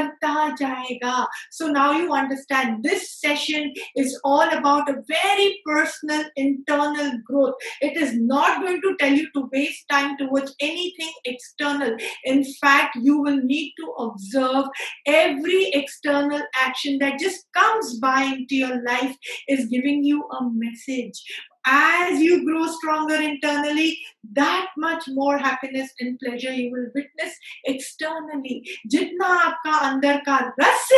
करता 0.09 0.33
जाएगा 0.61 1.25
so 1.51 1.67
now 1.67 1.91
you 1.91 2.11
understand 2.13 2.83
this 2.83 3.09
session 3.19 3.71
is 3.95 4.19
all 4.23 4.49
about 4.57 4.89
a 4.89 4.95
very 5.07 5.61
personal 5.65 6.23
internal 6.35 7.11
growth 7.29 7.55
it 7.81 7.97
is 7.97 8.13
not 8.17 8.61
going 8.61 8.81
to 8.81 8.95
tell 8.99 9.11
you 9.11 9.27
to 9.33 9.47
waste 9.53 9.87
time 9.89 10.17
towards 10.17 10.55
anything 10.59 11.13
external 11.25 11.95
in 12.23 12.43
fact 12.61 12.95
you 13.09 13.21
will 13.21 13.41
need 13.53 13.73
to 13.79 13.91
observe 14.05 14.65
every 15.05 15.69
external 15.73 16.41
action 16.67 16.97
that 16.99 17.19
just 17.19 17.45
comes 17.53 17.99
by 17.99 18.23
into 18.23 18.55
your 18.55 18.83
life 18.83 19.15
is 19.47 19.67
giving 19.67 20.03
you 20.03 20.23
a 20.39 20.49
message 20.51 21.21
as 21.65 22.19
you 22.19 22.45
grow 22.45 22.67
stronger 22.67 23.15
internally, 23.15 23.97
that 24.33 24.67
much 24.77 25.03
more 25.07 25.37
happiness 25.37 25.91
and 25.99 26.19
pleasure 26.19 26.53
you 26.53 26.71
will 26.71 26.87
witness 26.95 27.33
externally. 27.65 28.63
जितना 28.87 29.27
आपका 29.27 29.77
अंदर 29.89 30.17
का 30.27 30.37
रस 30.59 30.89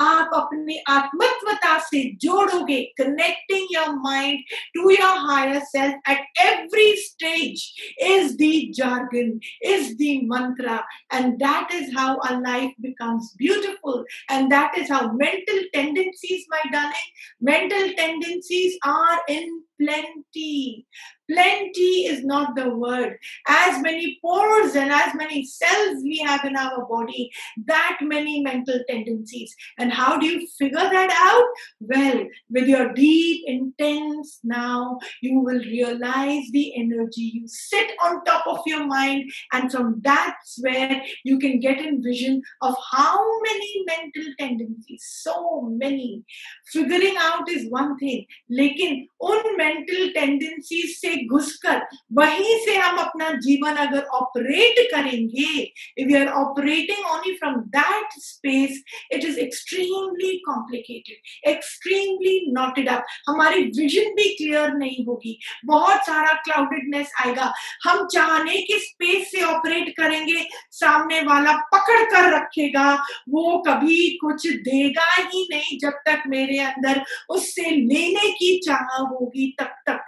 आप 0.00 0.30
अपनी 0.34 0.78
आत्मत्वता 0.88 1.78
से 1.88 2.02
जोड़ोगे 2.24 2.80
connecting 3.00 3.66
your 3.70 3.96
mind 4.00 4.38
to 4.74 4.90
your 4.90 5.16
higher 5.28 5.60
self 5.70 5.94
at 6.06 6.20
every 6.40 6.96
stage 6.96 7.72
is 8.00 8.36
the 8.36 8.72
jargon, 8.74 9.40
is 9.62 9.96
the 9.96 10.22
mantra, 10.26 10.84
and 11.12 11.38
that 11.38 11.70
is 11.72 11.94
how 11.94 12.18
a 12.28 12.38
life 12.40 12.72
becomes 12.80 13.32
beautiful, 13.38 14.04
and 14.30 14.50
that 14.50 14.76
is 14.78 14.88
how 14.88 15.12
mental 15.12 15.60
tendencies, 15.74 16.44
my 16.48 16.62
darling, 16.72 17.10
mental 17.40 17.92
tendencies 17.96 18.78
are 18.84 19.20
in 19.28 19.62
plenty. 19.80 20.86
Plenty 21.30 22.06
is 22.06 22.24
not 22.24 22.54
the 22.54 22.70
word. 22.70 23.18
As 23.48 23.82
many 23.82 24.18
pores 24.22 24.76
and 24.76 24.92
as 24.92 25.12
many 25.14 25.44
cells 25.44 26.02
we 26.04 26.18
have 26.18 26.44
in 26.44 26.56
our 26.56 26.86
body, 26.86 27.32
that 27.66 27.98
many 28.00 28.42
mental 28.42 28.78
tendencies. 28.88 29.54
And 29.76 29.92
how 29.92 30.18
do 30.18 30.26
you 30.26 30.46
figure 30.56 30.76
that 30.76 31.10
out? 31.10 31.44
Well, 31.80 32.26
with 32.48 32.68
your 32.68 32.92
deep, 32.92 33.42
intense 33.46 34.38
now, 34.44 34.98
you 35.20 35.40
will 35.40 35.58
realize 35.58 36.44
the 36.52 36.76
energy. 36.76 37.32
You 37.34 37.48
sit 37.48 37.90
on 38.04 38.22
top 38.22 38.46
of 38.46 38.60
your 38.64 38.86
mind, 38.86 39.30
and 39.52 39.70
from 39.72 40.00
that's 40.04 40.58
where 40.60 41.02
you 41.24 41.38
can 41.40 41.58
get 41.58 41.80
in 41.80 42.04
vision 42.04 42.40
of 42.62 42.76
how 42.92 43.18
many 43.42 43.84
mental 43.84 44.32
tendencies, 44.38 45.04
so 45.04 45.62
many. 45.62 46.22
Figuring 46.66 47.16
out 47.18 47.48
is 47.48 47.68
one 47.68 47.98
thing, 47.98 48.26
लेकिन 48.50 49.06
उन 49.22 49.56
mental 49.56 50.12
tendencies 50.14 51.00
से 51.00 51.16
घुसकर, 51.27 51.81
वहीं 52.13 52.57
से 52.65 52.75
हम 52.75 52.97
अपना 52.97 53.29
जीवन 53.29 53.75
अगर 53.75 54.03
ऑपरेट 54.03 54.91
करेंगे, 54.91 55.71
if 55.99 56.07
we 56.07 56.17
are 56.17 56.31
operating 56.33 57.01
only 57.15 57.35
from 57.43 57.55
that 57.75 58.17
space, 58.19 58.77
it 59.15 59.23
is 59.23 59.37
extremely 59.37 60.41
complicated, 60.49 61.17
extremely 61.47 62.35
knotted 62.57 62.89
up. 62.93 63.03
हमारी 63.29 63.63
विजन 63.63 64.13
भी 64.15 64.35
क्लियर 64.35 64.73
नहीं 64.73 65.05
होगी। 65.05 65.39
बहुत 65.65 66.05
सारा 66.05 66.33
क्लाउडेडनेस 66.33 67.11
आएगा। 67.25 67.53
हम 67.83 68.07
चाहने 68.07 68.57
की 68.57 68.79
स्पेस 68.79 69.31
से 69.31 69.41
ऑपरेट 69.41 69.89
करेंगे, 69.89 70.47
सामने 70.71 71.21
वाला 71.21 71.57
पकड़ 71.57 72.03
कर 72.03 72.35
रखेगा, 72.35 72.95
वो 73.29 73.63
कभी 73.67 74.09
कुछ 74.09 74.47
देगा 74.47 75.15
ही 75.19 75.47
नहीं 75.51 75.79
जब 75.79 75.89
तक 75.89 76.23
मेरे 76.27 76.59
अंदर 76.59 77.03
उससे 77.29 77.61
लेने 77.61 78.31
की 78.31 78.59
चाह 78.65 78.97
होगी 78.97 79.55
तब 79.59 79.65
तक। 79.65 80.05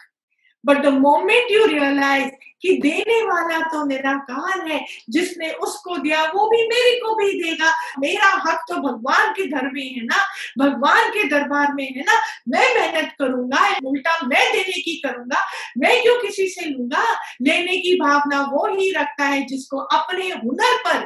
But 0.64 0.82
the 0.82 0.92
moment 0.92 1.50
you 1.50 1.68
realize 1.68 2.32
कि 2.64 2.74
देने 2.78 3.22
वाला 3.24 3.60
तो 3.60 3.86
निराकार 3.86 4.68
है, 4.68 4.86
जिसने 5.10 5.50
उसको 5.50 5.98
दिया, 5.98 6.24
वो 6.24 6.50
भी 6.50 6.58
मेरे 6.68 6.96
को 6.98 7.16
भी 7.16 7.32
देगा। 7.44 7.72
मेरा 8.00 8.28
हक 8.48 8.66
तो 8.70 8.76
भगवान 8.76 9.32
के 9.32 9.48
घर 9.48 9.70
में 9.72 9.84
है 9.84 10.06
ना? 10.06 10.18
भगवान 10.60 11.10
के 11.10 11.24
दरबार 11.24 11.74
में 11.74 11.86
है 11.86 12.02
ना? 12.02 12.14
मैं 12.50 12.76
मेहनत 12.76 13.14
करूँगा, 13.20 13.68
उल्टा 13.86 14.20
मैं 14.26 14.52
देने 14.54 14.82
की 14.82 14.96
करूँगा, 15.06 15.42
मैं 15.78 16.02
क्यों 16.02 16.16
किसी 16.22 16.48
से 16.48 16.66
लूँगा? 16.66 17.04
लेने 17.42 17.78
की 17.78 17.96
भावना 17.96 18.42
वो 18.42 18.66
ही 18.76 18.92
रखता 18.92 19.26
है 19.26 19.46
जिसको 19.46 19.78
अपने 19.78 20.30
हुनर 20.30 20.78
पर, 20.78 20.98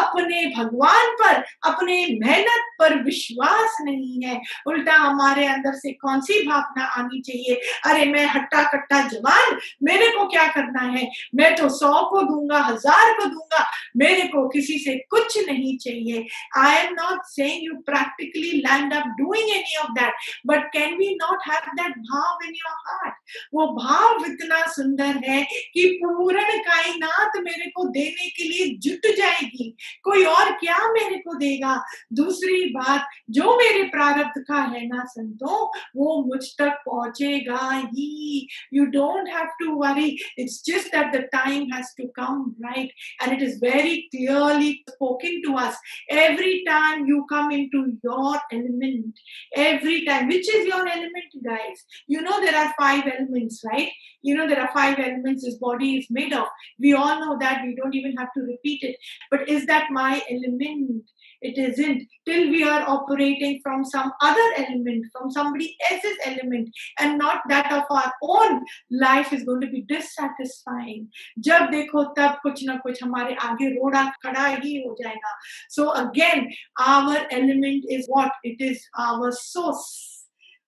अपने 0.00 0.44
भगवान 0.56 1.12
पर, 1.12 1.42
अपने 1.70 1.94
मेहनत 2.20 2.62
पर 2.78 3.02
विश्वास 3.02 3.76
नहीं 3.80 4.22
है। 4.22 4.40
उल्टा 4.66 4.94
हमारे 4.94 5.46
अंदर 5.46 5.72
से 5.72 5.92
कौन 5.92 6.20
सी 6.20 6.42
भावना 6.48 6.84
आनी 6.84 7.20
चाहिए? 7.20 7.60
अरे 7.84 8.04
मैं 8.04 8.26
हट्टा 8.26 8.62
कट्टा 8.62 9.00
जवान, 9.08 9.58
मेरे 9.82 10.08
को 10.08 10.26
क्या 10.28 10.46
करना 10.46 10.82
है? 10.82 10.95
मैं 11.34 11.54
तो 11.56 11.68
सौ 11.68 11.92
को 12.10 12.22
दूँगा, 12.22 12.58
हज़ार 12.58 13.12
को 13.12 13.24
दूँगा। 13.24 13.64
मेरे 13.96 14.26
को 14.28 14.48
किसी 14.48 14.78
से 14.78 14.96
कुछ 15.10 15.38
नहीं 15.48 15.76
चाहिए। 15.78 16.26
I 16.58 16.76
am 16.76 16.92
not 16.94 17.24
saying 17.26 17.64
you 17.64 17.74
practically 17.86 18.50
land 18.58 18.94
up 18.94 19.06
doing 19.20 19.50
any 19.50 19.76
of 19.76 19.92
that 19.92 20.14
but 20.46 20.66
can 20.72 20.96
we 20.96 21.08
not 21.14 21.48
have 21.48 21.72
that 21.74 21.98
भाव 22.10 22.44
इन 22.44 22.54
योर 22.54 22.76
हार्ट 22.86 23.14
वो 23.54 23.66
भाव 23.74 24.24
इतना 24.26 24.60
सुंदर 24.72 25.16
है 25.24 25.42
कि 25.74 25.86
पूर्ण 26.02 26.42
कायनात 26.66 27.36
मेरे 27.36 27.70
को 27.70 27.84
देने 27.88 28.28
के 28.28 28.44
लिए 28.44 28.66
जुट 28.78 29.06
जाएगी। 29.16 29.76
कोई 30.04 30.24
और 30.24 30.50
क्या 30.52 30.78
मेरे 30.92 31.16
को 31.16 31.34
देगा? 31.34 31.74
दूसरी 32.12 32.64
बात, 32.70 33.08
जो 33.30 33.56
मेरे 33.56 33.82
प्रारब्ध 33.82 34.40
का 34.48 34.60
है 34.62 34.86
ना 34.86 35.04
संतो, 35.04 35.64
वो 35.96 36.22
मुझ 36.26 36.42
तक 36.58 36.82
पहुंचेगा 36.86 37.70
ही। 37.74 38.48
You 38.74 38.84
don't 38.84 39.28
have 39.28 39.46
to 39.60 39.74
worry 39.74 40.16
it's 40.38 40.62
just 40.76 40.92
that 40.92 41.12
the 41.12 41.28
time 41.34 41.68
has 41.70 41.92
to 41.94 42.08
come 42.14 42.54
right. 42.62 42.90
And 43.20 43.32
it 43.32 43.42
is 43.42 43.58
very 43.58 44.08
clearly 44.14 44.84
spoken 44.88 45.42
to 45.46 45.54
us. 45.54 45.76
Every 46.10 46.64
time 46.66 47.06
you 47.06 47.26
come 47.28 47.50
into 47.50 47.98
your 48.02 48.40
element, 48.52 49.18
every 49.54 50.04
time, 50.04 50.28
which 50.28 50.48
is 50.48 50.66
your 50.66 50.86
element, 50.86 51.30
guys? 51.44 51.84
You 52.06 52.22
know, 52.22 52.40
there 52.40 52.56
are 52.56 52.74
five 52.78 53.04
elements, 53.06 53.62
right? 53.64 53.90
You 54.22 54.34
know, 54.34 54.48
there 54.48 54.60
are 54.60 54.70
five 54.74 54.98
elements 54.98 55.44
this 55.44 55.56
body 55.56 55.96
is 55.96 56.06
made 56.10 56.32
of. 56.32 56.46
We 56.78 56.94
all 56.94 57.20
know 57.20 57.38
that. 57.40 57.62
We 57.64 57.74
don't 57.74 57.94
even 57.94 58.16
have 58.16 58.32
to 58.34 58.40
repeat 58.42 58.82
it. 58.82 58.96
But 59.30 59.48
is 59.48 59.66
that 59.66 59.90
my 59.90 60.22
element? 60.30 61.04
it 61.41 61.57
isn't 61.57 62.03
till 62.25 62.49
we 62.49 62.63
are 62.63 62.83
operating 62.87 63.59
from 63.63 63.83
some 63.83 64.11
other 64.21 64.47
element 64.57 65.05
from 65.11 65.31
somebody 65.31 65.75
else's 65.89 66.17
element 66.25 66.69
and 66.99 67.17
not 67.17 67.41
that 67.49 67.71
of 67.71 67.83
our 67.89 68.13
own 68.21 68.61
life 68.91 69.33
is 69.33 69.43
going 69.43 69.61
to 69.61 69.67
be 69.67 69.81
dissatisfying 69.89 71.07
जब 71.39 71.69
देखो 71.71 72.03
तब 72.17 72.39
कुछ 72.43 72.63
ना 72.65 72.75
कुछ 72.85 73.03
हमारे 73.03 73.35
आगे 73.49 73.69
रोड़ा 73.75 74.05
खड़ा 74.25 74.47
ही 74.63 74.75
हो 74.83 74.95
जाएगा 75.01 75.35
so 75.69 75.91
again 76.03 76.47
our 76.79 77.17
element 77.31 77.85
is 77.89 78.07
what 78.07 78.31
it 78.43 78.61
is 78.61 78.87
our 78.99 79.31
source 79.31 80.11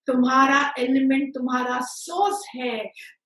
तुम्हारा 0.07 0.59
एलिमेंट 0.79 1.33
तुम्हारा 1.33 1.79
सोर्स 1.81 2.43
है 2.55 2.77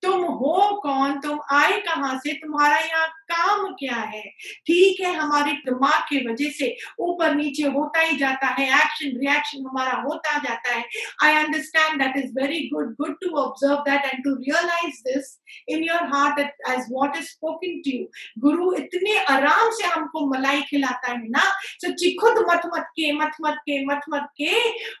तुम 0.03 0.23
हो 0.23 0.81
कौन? 0.83 1.19
तुम 1.19 1.39
आए 1.51 1.79
कहाँ 1.81 2.17
से? 2.19 2.33
तुम्हारा 2.33 2.77
यहाँ 2.77 3.07
काम 3.31 3.65
क्या 3.79 3.95
है? 3.95 4.23
ठीक 4.67 4.99
है, 5.01 5.13
हमारे 5.15 5.51
दिमाग 5.65 6.01
के 6.09 6.17
वजह 6.25 6.49
से 6.57 6.75
ऊपर 7.01 7.35
नीचे 7.35 7.63
होता 7.75 8.01
ही 8.01 8.17
जाता 8.17 8.47
है 8.57 8.67
एक्शन 8.79 9.17
रिएक्शन 9.19 9.65
हमारा 9.67 9.93
होता 10.01 10.37
जाता 10.39 10.73
है। 10.75 10.83
I 11.23 11.43
understand 11.43 12.01
that 12.01 12.17
is 12.17 12.31
very 12.39 12.59
good 12.73 12.93
good 13.01 13.15
to 13.23 13.29
observe 13.41 13.75
that 13.89 14.05
and 14.05 14.23
to 14.23 14.33
realise 14.35 15.01
this 15.07 15.37
in 15.69 15.83
your 15.83 16.03
heart 16.13 16.39
as 16.39 16.85
what 16.91 17.17
is 17.17 17.25
spoken 17.25 17.79
to 17.85 17.91
you 17.91 18.05
गुरु 18.41 18.71
इतने 18.73 19.17
आराम 19.35 19.69
से 19.79 19.87
हमको 19.87 20.25
मलाई 20.27 20.61
खिलाता 20.61 21.11
है 21.11 21.17
ना? 21.29 21.43
सच्ची 21.85 22.13
खुद 22.21 22.37
मत 22.49 22.61
मत 22.75 22.87
के, 22.95 23.11
मत 23.11 23.31
मत 23.41 23.57
के, 23.65 23.83
मत 23.85 24.01
मत 24.09 24.27
के 24.41 24.51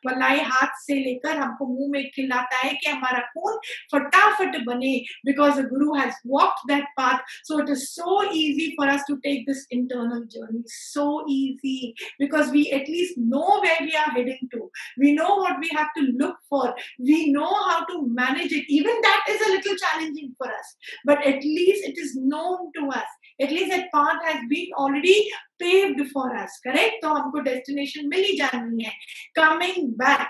मलाई 0.07 0.39
हाथ 0.51 0.79
से 0.81 0.95
लेकर 0.95 1.37
हमको 1.37 1.67
मुँह 1.67 1.91
में 1.91 2.09
खिलाता 2.15 2.57
है 2.57 2.73
कि 2.73 2.89
हमारा 2.89 3.19
खून 3.33 3.57
फटाफट 3.93 4.57
बने 4.65 4.92
because 5.24 5.56
the 5.56 5.62
guru 5.62 5.94
has 5.94 6.14
walked 6.24 6.60
that 6.68 6.84
path 6.98 7.20
so 7.44 7.58
it 7.58 7.68
is 7.68 7.94
so 7.94 8.30
easy 8.32 8.74
for 8.76 8.86
us 8.86 9.02
to 9.06 9.18
take 9.24 9.46
this 9.46 9.66
internal 9.70 10.24
journey 10.24 10.62
so 10.66 11.24
easy 11.28 11.94
because 12.18 12.50
we 12.50 12.70
at 12.70 12.86
least 12.88 13.14
know 13.16 13.60
where 13.60 13.76
we 13.80 13.94
are 13.94 14.10
heading 14.10 14.48
to 14.52 14.70
we 14.98 15.12
know 15.12 15.36
what 15.36 15.58
we 15.60 15.68
have 15.72 15.88
to 15.96 16.02
look 16.18 16.36
for 16.48 16.74
we 16.98 17.32
know 17.32 17.52
how 17.68 17.84
to 17.84 18.06
manage 18.08 18.52
it 18.52 18.64
even 18.68 18.94
that 19.02 19.24
is 19.28 19.40
a 19.46 19.50
little 19.50 19.76
challenging 19.76 20.34
for 20.38 20.46
us 20.46 20.76
but 21.04 21.24
at 21.26 21.42
least 21.42 21.86
it 21.86 21.98
is 21.98 22.16
known 22.16 22.70
to 22.74 22.88
us 22.88 23.06
at 23.40 23.50
least 23.50 23.70
that 23.70 23.92
path 23.94 24.22
has 24.24 24.40
been 24.48 24.66
already 24.76 25.28
paved 25.58 26.00
for 26.12 26.34
us 26.36 26.58
correct 26.66 27.02
तो 27.02 27.08
हमको 27.14 27.44
destination 27.44 28.08
मिल 28.08 28.24
ही 28.24 28.36
जानी 28.36 28.84
है 28.84 28.92
coming 29.38 29.94
back 30.02 30.28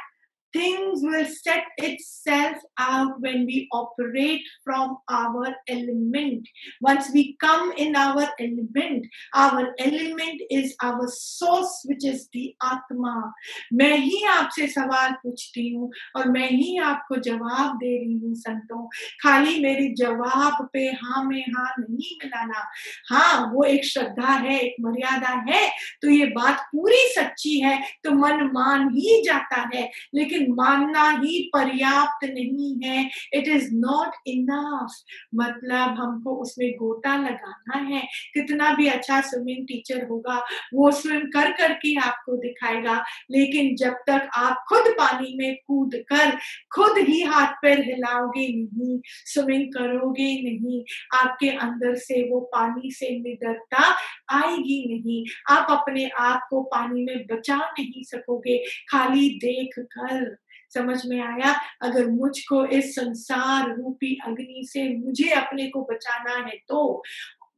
Things 0.54 1.02
will 1.02 1.26
set 1.26 1.66
itself 1.78 2.58
out 2.78 3.20
when 3.20 3.46
we 3.46 3.68
operate 3.72 4.42
from 4.64 4.98
our 5.10 5.56
element. 5.68 6.48
Once 6.82 7.10
we 7.14 7.36
come 7.38 7.72
in 7.74 7.96
our 7.96 8.28
element, 8.40 9.06
our 9.34 9.74
element 9.80 10.42
is 10.50 10.76
our 10.82 11.08
source, 11.08 11.82
which 11.86 12.06
is 12.06 12.30
the 12.34 12.56
Atma. 12.62 13.34
मैं 13.74 13.98
ही 13.98 14.24
आपसे 14.30 14.68
सवाल 14.68 15.12
पूछती 15.24 15.68
हूँ 15.74 15.90
और 16.18 16.30
मैं 16.32 16.50
ही 16.50 16.78
आपको 16.90 17.16
जवाब 17.28 17.76
दे 17.78 17.98
रही 17.98 18.18
हूँ 18.20 18.34
संतों 18.36 18.86
खाली 19.24 19.60
मेरी 19.62 19.94
जवाब 19.96 20.68
पे 20.74 20.86
हाँ 21.02 21.24
में 21.26 21.42
हाँ 21.56 21.70
नहीं 21.80 22.16
मिलाना 22.24 22.64
हाँ 23.10 23.52
वो 23.54 23.64
एक 23.64 23.86
श्रद्धा 23.86 24.34
है 24.46 24.60
एक 24.60 24.76
मर्यादा 24.86 25.34
है 25.50 25.68
तो 26.02 26.10
ये 26.10 26.26
बात 26.36 26.66
पूरी 26.76 27.08
सच्ची 27.16 27.60
है 27.60 27.78
तो 28.04 28.12
मन 28.12 28.50
मान 28.54 28.90
ही 28.96 29.22
जाता 29.26 29.62
है 29.76 29.90
लेकिन 30.16 30.43
मानना 30.48 31.10
ही 31.10 31.50
पर्याप्त 31.54 32.26
नहीं 32.26 32.76
है। 32.84 33.10
इट 33.34 33.48
इज़ 33.48 33.70
नॉट 33.74 34.12
इनफ 34.28 34.92
मतलब 35.36 35.96
हमको 36.00 36.36
उसमें 36.36 36.72
गोता 36.72 37.16
लगाना 37.18 37.78
है। 37.78 38.02
कितना 38.34 38.74
भी 38.74 38.88
अच्छा 38.88 39.22
स्विमिंग 39.22 39.68
टीचर 39.68 40.08
होगा, 40.08 40.38
वो 40.74 40.92
स्विम 40.92 41.20
कर 41.20 41.52
करके 41.52 41.96
आपको 42.00 42.38
दिखाएगा। 42.38 43.04
लेकिन 43.32 43.76
जब 43.76 43.94
तक 44.08 44.30
आप 44.36 44.66
खुद 44.70 44.84
पानी 44.88 45.36
में 45.38 45.56
कूद 45.68 45.92
कर, 45.96 46.38
खुद 46.76 46.98
ही 46.98 47.22
हाथ 47.22 47.54
पैर 47.62 47.80
हिलाओगे 47.80 48.48
नहीं 48.48 49.00
स्विमिंग 49.06 49.68
करोगे 49.74 50.34
नहीं, 50.42 50.84
आपके 51.18 51.50
अंदर 51.50 51.96
से 51.96 52.30
वो 52.30 52.40
पानी 52.40 52.92
से 52.92 53.10
निडरता 53.20 53.96
आएगी 54.34 54.94
नहीं। 54.94 55.26
आप 55.56 55.68
अपने 55.70 56.10
आप 56.10 56.48
को 56.50 56.64
पानी 56.64 57.04
में 57.04 57.26
बचा 57.28 57.58
नहीं 57.58 58.04
सकोगे। 58.04 58.58
खाली 58.90 59.30
देख 59.30 59.70
कर। 59.80 60.38
समझ 60.74 61.06
में 61.06 61.22
आया? 61.22 61.62
अगर 61.82 62.08
मुझको 62.08 62.66
इस 62.66 62.96
संसार 62.96 63.76
रूपी 63.76 64.20
अग्नि 64.26 64.62
से 64.66 64.98
मुझे 64.98 65.30
अपने 65.30 65.68
को 65.68 65.88
बचाना 65.92 66.46
है 66.46 66.58
तो 66.68 67.04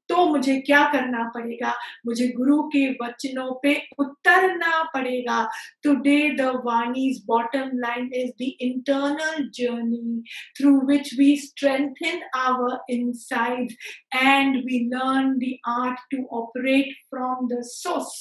तो 0.09 0.25
मुझे 0.29 0.59
क्या 0.61 0.83
करना 0.91 1.23
पड़ेगा? 1.35 1.73
मुझे 2.05 2.27
गुरु 2.27 2.61
के 2.75 2.85
वचनों 3.01 3.53
पे 3.63 3.75
उतरना 3.99 4.81
पड़ेगा। 4.93 5.39
Today 5.83 6.19
the 6.35 6.51
वाणीज 6.65 7.23
bottom 7.27 7.71
line 7.75 8.09
is 8.15 8.31
the 8.41 8.51
internal 8.61 9.49
journey 9.55 10.21
through 10.59 10.75
which 10.87 11.13
we 11.19 11.35
strengthen 11.37 12.21
our 12.35 12.77
inside 12.89 13.71
and 14.15 14.55
we 14.65 14.79
learn 14.95 15.33
the 15.39 15.55
art 15.69 15.99
to 16.11 16.23
operate 16.41 16.93
from 17.09 17.47
the 17.47 17.61
source 17.71 18.15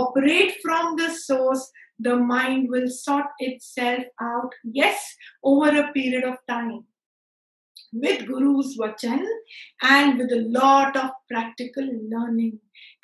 operate 0.00 0.58
from 0.62 0.96
the 0.96 1.10
source 1.20 1.70
the 2.02 2.16
mind 2.16 2.68
will 2.70 2.88
sort 2.88 3.26
itself 3.38 4.04
out, 4.22 4.54
yes, 4.64 5.16
over 5.44 5.68
a 5.80 5.92
period 5.92 6.24
of 6.24 6.38
time. 6.48 6.84
With 7.92 8.20
Guru's 8.20 8.76
Vachan 8.80 9.24
and 9.82 10.18
with 10.18 10.32
a 10.32 10.42
lot 10.48 10.96
of 10.96 11.10
practical 11.28 11.86
learning. 12.12 12.52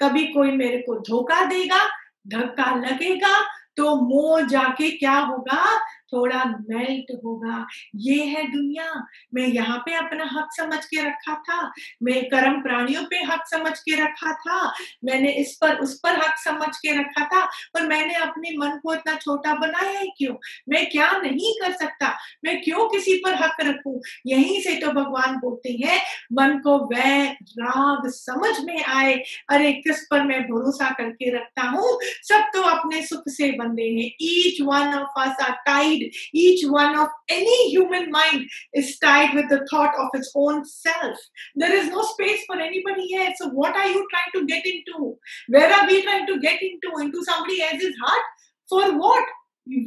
कभी 0.01 0.27
कोई 0.27 0.51
मेरे 0.53 0.79
को 0.79 0.99
धोखा 1.01 1.45
देगा 1.45 1.85
धक्का 2.29 2.75
लगेगा 2.75 3.35
तो 3.77 3.95
मोह 4.03 4.41
जाके 4.47 4.91
क्या 4.91 5.19
होगा 5.21 5.63
थोड़ा 6.13 6.45
मेल्ट 6.45 7.21
होगा। 7.25 7.67
ये 7.97 8.25
है 8.25 8.53
दुनिया। 8.53 9.07
मैं 9.35 9.47
यहाँ 9.47 9.79
पे 9.79 9.95
अपना 9.95 10.25
हक 10.25 10.49
समझ 10.53 10.85
के 10.85 11.09
रखा 11.09 11.35
था। 11.35 11.73
मैं 12.03 12.25
कर्म 12.25 12.63
प्राणियों 12.63 13.03
पे 13.03 13.17
हक 13.17 13.43
समझ 13.47 13.79
के 13.79 14.03
रखा 14.03 14.33
था। 14.33 14.69
मैंने 15.05 15.31
इस 15.33 15.59
पर, 15.61 15.77
उस 15.77 16.01
पर 16.03 16.17
हक 16.17 16.35
समझ 16.39 16.77
के 16.77 17.01
रखा 17.01 17.25
था। 17.25 17.47
पर 17.47 17.87
मैंने 17.87 18.15
अपने 18.15 18.51
मन 18.59 18.69
को 18.69 18.95
इतना 18.95 19.15
छोटा 19.15 19.55
बनाया 19.55 19.99
है 19.99 20.07
क्यों? 20.07 20.35
मैं 20.69 20.91
क्या 20.91 21.13
नहीं 21.13 21.53
कर 21.63 21.73
सकता? 21.73 22.19
मैं 22.45 22.63
क्यों 22.63 22.89
किसी 22.89 23.15
पर 23.15 23.35
हक 23.35 23.57
रखू? 23.61 24.03
यहीं 24.27 24.61
से 24.61 24.77
तो 24.77 24.87
भगवान 24.87 25.37
बोलते 25.37 25.73
हैं, 25.73 26.01
मन 26.33 26.59
को 26.59 26.79
वह 26.79 27.33
राग 27.33 28.03
समझ 28.07 28.65
में 28.65 28.85
आए। 28.85 29.23
अरे, 29.49 29.73
किस 29.73 30.09
पर 30.11 30.23
मैं 30.23 30.43
भरोसा 30.43 30.91
करके 30.91 31.37
रखता 31.37 31.63
हूँ? 31.63 31.99
सब 32.03 32.41
तो 32.55 32.63
अपने 32.63 33.03
सुख 33.03 33.23
से 33.29 33.53
बंदे 33.53 33.83
हैं। 33.83 34.11
Each 34.23 34.61
one 34.61 34.95
of 34.95 35.21
us 35.21 35.37
are 35.41 35.96
tied, 35.96 36.04
each 36.34 36.66
one 36.68 36.98
of 36.98 37.08
any 37.30 37.72
human 37.72 38.10
mind 38.12 38.48
is 38.74 38.98
tied 39.00 39.34
with 39.34 39.50
the 39.50 39.66
thought 39.70 39.94
of 39.98 40.10
its 40.14 40.32
own 40.36 40.64
self. 40.66 41.18
There 41.56 41.74
is 41.74 41.90
no 41.90 42.02
space 42.04 42.44
for 42.46 42.58
anybody 42.60 43.16
else. 43.16 43.36
So, 43.38 43.50
what 43.50 43.76
are 43.76 43.88
you 43.88 44.08
trying 44.14 44.32
to 44.36 44.48
get 44.48 44.66
into? 44.66 45.18
Where 45.48 45.72
are 45.74 45.88
we 45.88 46.02
trying 46.04 46.28
to 46.28 46.40
get 46.40 46.62
into? 46.62 46.92
Into 47.00 47.24
somebody 47.24 47.62
else's 47.62 47.96
heart? 48.04 48.26
For 48.70 48.98
what? 48.98 49.26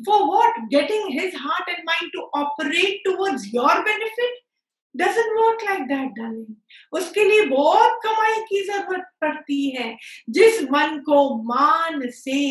For 0.05 0.29
what? 0.29 0.55
Getting 0.71 1.11
his 1.11 1.35
heart 1.35 1.69
and 1.69 1.85
mind 1.85 2.11
to 2.15 2.23
operate 2.35 3.01
towards 3.05 3.53
your 3.53 3.75
benefit? 3.85 4.41
Doesn't 4.97 5.33
work 5.39 5.63
like 5.65 5.81
that 5.87 6.11
darling 6.19 6.99
उसके 6.99 7.25
लिए 7.25 7.47
बहुत 7.47 7.99
कमाई 8.05 8.41
की 8.49 8.61
जरूरत 8.67 9.07
पड़ती 9.21 9.71
है 9.71 9.97
जिस 10.31 10.63
मन 10.73 10.99
को 11.07 11.19
मान 11.45 12.11
से 12.11 12.43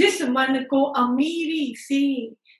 जिस 0.00 0.22
मन 0.22 0.62
को 0.70 0.82
अमीरी 1.02 1.74
से 1.78 2.04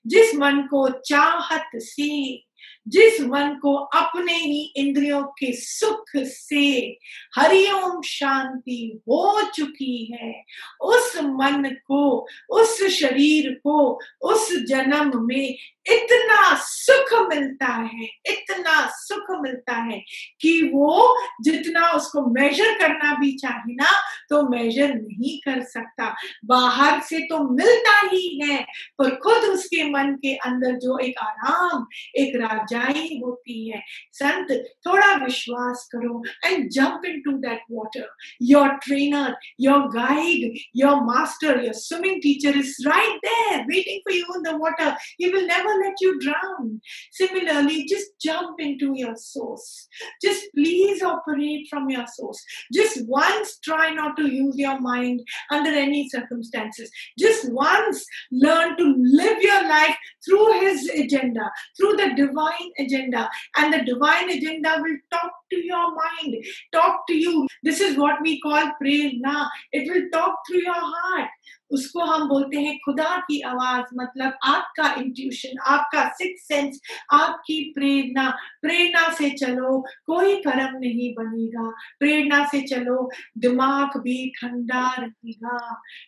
जिस 0.07 0.35
मन 0.35 0.61
को 0.61 0.89
चाहत 0.89 1.69
से 1.75 2.43
जिस 2.89 3.21
मन 3.21 3.59
को 3.61 3.75
अपने 3.75 4.33
ही 4.33 4.73
इंद्रियों 4.75 5.23
के 5.23 5.51
सुख 5.53 6.05
से 6.15 6.97
हरिओम 7.35 8.01
शांति 8.01 9.01
हो 9.01 9.41
चुकी 9.41 10.13
है, 10.13 10.43
उस 10.81 11.17
मन 11.17 11.75
को, 11.87 12.27
उस 12.49 12.83
शरीर 12.83 13.51
को, 13.63 13.99
उस 14.21 14.55
जन्म 14.67 15.11
में 15.15 15.57
इतना 15.91 16.55
सुख 16.55 17.29
मिलता 17.29 17.65
है, 17.65 18.05
इतना 18.25 18.87
सुख 18.87 19.25
मिलता 19.31 19.75
है 19.75 19.99
कि 20.41 20.71
वो 20.73 21.17
जितना 21.41 21.91
उसको 21.91 22.25
मेजर 22.25 22.73
करना 22.79 23.13
भी 23.13 23.31
चाहे 23.31 23.73
ना 23.73 23.91
तो 24.29 24.49
मेजर 24.49 24.93
नहीं 24.93 25.39
कर 25.39 25.61
सकता। 25.63 26.15
बाहर 26.45 27.01
से 27.01 27.19
तो 27.19 27.39
मिलता 27.53 27.99
ही 27.99 28.39
है, 28.43 28.65
पर 28.99 29.15
खुद 29.15 29.37
उसके 29.37 29.83
मन 29.89 30.13
के 30.13 30.35
अंदर 30.35 30.71
जो 30.71 30.97
एक 30.97 31.17
आराम, 31.17 31.85
एक 32.15 32.35
राजाई 32.78 33.20
होती 33.24 33.58
है 33.70 33.82
संत 34.20 34.52
थोड़ा 34.86 35.12
विश्वास 35.24 35.88
करो 35.94 36.22
and 36.46 36.68
jump 36.78 37.04
in 37.08 37.20
to 37.24 37.36
that 37.46 37.62
water 37.72 38.08
your 38.52 38.68
trainer 38.86 39.36
your 39.68 39.88
guide 39.96 40.58
your 40.82 41.00
master 41.12 41.62
your 41.64 41.74
swimming 41.84 42.20
teacher 42.22 42.58
is 42.58 42.76
right 42.86 43.18
there 43.26 43.64
waiting 43.72 44.00
for 44.08 44.16
you 44.16 44.36
in 44.36 44.42
the 44.50 44.58
water 44.60 44.92
he 45.20 45.32
will 45.32 45.46
never 45.46 45.82
let 45.84 45.94
you 46.00 46.18
drown. 46.20 46.80
Similarly, 47.12 47.86
just 47.86 48.18
jump 48.20 48.60
into 48.60 48.92
your 48.94 49.14
source. 49.16 49.88
Just 50.22 50.46
please 50.54 51.02
operate 51.02 51.66
from 51.70 51.88
your 51.90 52.06
source. 52.06 52.42
Just 52.72 53.06
once 53.06 53.58
try 53.58 53.90
not 53.90 54.16
to 54.16 54.30
use 54.30 54.56
your 54.56 54.80
mind 54.80 55.20
under 55.50 55.70
any 55.70 56.08
circumstances. 56.08 56.90
Just 57.18 57.52
once 57.52 58.04
learn 58.32 58.76
to 58.76 58.94
live 58.98 59.40
your 59.40 59.62
life 59.68 59.96
through 60.24 60.60
His 60.60 60.88
agenda, 60.88 61.50
through 61.76 61.96
the 61.96 62.12
divine 62.16 62.57
agenda. 62.77 63.29
And 63.57 63.73
the 63.73 63.83
divine 63.83 64.29
agenda 64.29 64.77
will 64.81 64.97
talk 65.11 65.31
to 65.51 65.57
your 65.65 65.95
mind, 65.95 66.35
talk 66.73 67.07
to 67.07 67.15
you. 67.15 67.47
This 67.63 67.81
is 67.81 67.97
what 67.97 68.21
we 68.21 68.39
call 68.41 68.71
prerna. 68.81 69.47
It 69.71 69.89
will 69.91 70.09
talk 70.11 70.35
through 70.47 70.61
your 70.61 70.83
heart. 70.95 71.29
उसको 71.71 72.05
हम 72.05 72.27
बोलते 72.29 72.59
हैं 72.61 72.77
खुदा 72.85 73.15
की 73.27 73.39
आवाज़ 73.45 73.93
मतलब 73.95 74.37
आपका 74.51 74.93
intuition 75.01 75.57
आपका 75.73 76.07
सिक्स 76.19 76.47
सेंस 76.47 76.79
आपकी 77.13 77.57
प्रेरणा 77.75 78.29
प्रेरणा 78.61 79.09
से 79.17 79.29
चलो 79.41 79.79
कोई 80.11 80.35
कर्म 80.47 80.77
नहीं 80.79 81.13
बनेगा 81.19 81.69
प्रेरणा 81.99 82.43
से 82.51 82.61
चलो 82.67 83.09
दिमाग 83.45 83.99
भी 84.03 84.17
ठंडा 84.39 84.87
रहेगा 84.99 85.59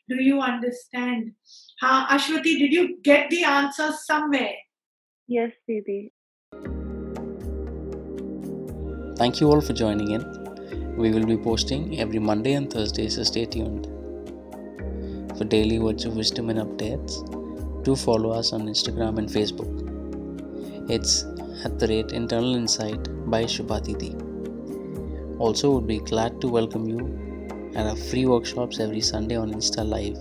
डू 0.10 0.22
यू 0.24 0.40
अंडरस्टैंड 0.50 1.32
हाँ 1.84 2.08
Ashwathi 2.18 2.56
did 2.60 2.74
you 2.74 2.88
get 3.06 3.30
the 3.34 3.44
answer 3.54 3.92
somewhere 4.02 4.60
Yes, 5.30 5.52
Didi. 5.66 6.12
Thank 9.22 9.40
you 9.40 9.52
all 9.52 9.62
for 9.62 9.74
joining 9.74 10.14
in. 10.14 10.96
We 10.98 11.12
will 11.12 11.28
be 11.28 11.38
posting 11.38 12.00
every 12.00 12.18
Monday 12.18 12.54
and 12.54 12.74
Thursday, 12.74 13.08
so 13.08 13.22
stay 13.22 13.46
tuned. 13.46 13.86
For 15.38 15.44
daily 15.44 15.78
words 15.78 16.06
of 16.06 16.16
wisdom 16.16 16.50
and 16.50 16.58
updates, 16.58 17.14
do 17.84 17.96
follow 17.96 18.32
us 18.32 18.52
on 18.52 18.62
Instagram 18.64 19.20
and 19.20 19.30
Facebook. 19.30 19.70
It's 20.90 21.24
at 21.64 21.78
the 21.78 21.88
rate 21.88 22.14
Internal 22.14 22.56
Insight 22.56 23.30
by 23.30 23.44
Shubhatiti. 23.44 24.18
Also, 25.40 25.70
would 25.70 25.86
be 25.86 26.00
glad 26.00 26.42
to 26.42 26.48
welcome 26.48 26.90
you 26.90 27.72
at 27.76 27.86
our 27.86 27.96
free 27.96 28.26
workshops 28.26 28.80
every 28.80 29.02
Sunday 29.02 29.36
on 29.36 29.54
Insta 29.54 29.88
Live, 29.88 30.18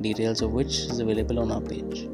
details 0.00 0.42
of 0.42 0.52
which 0.52 0.78
is 0.78 1.00
available 1.00 1.40
on 1.40 1.50
our 1.50 1.60
page. 1.60 2.08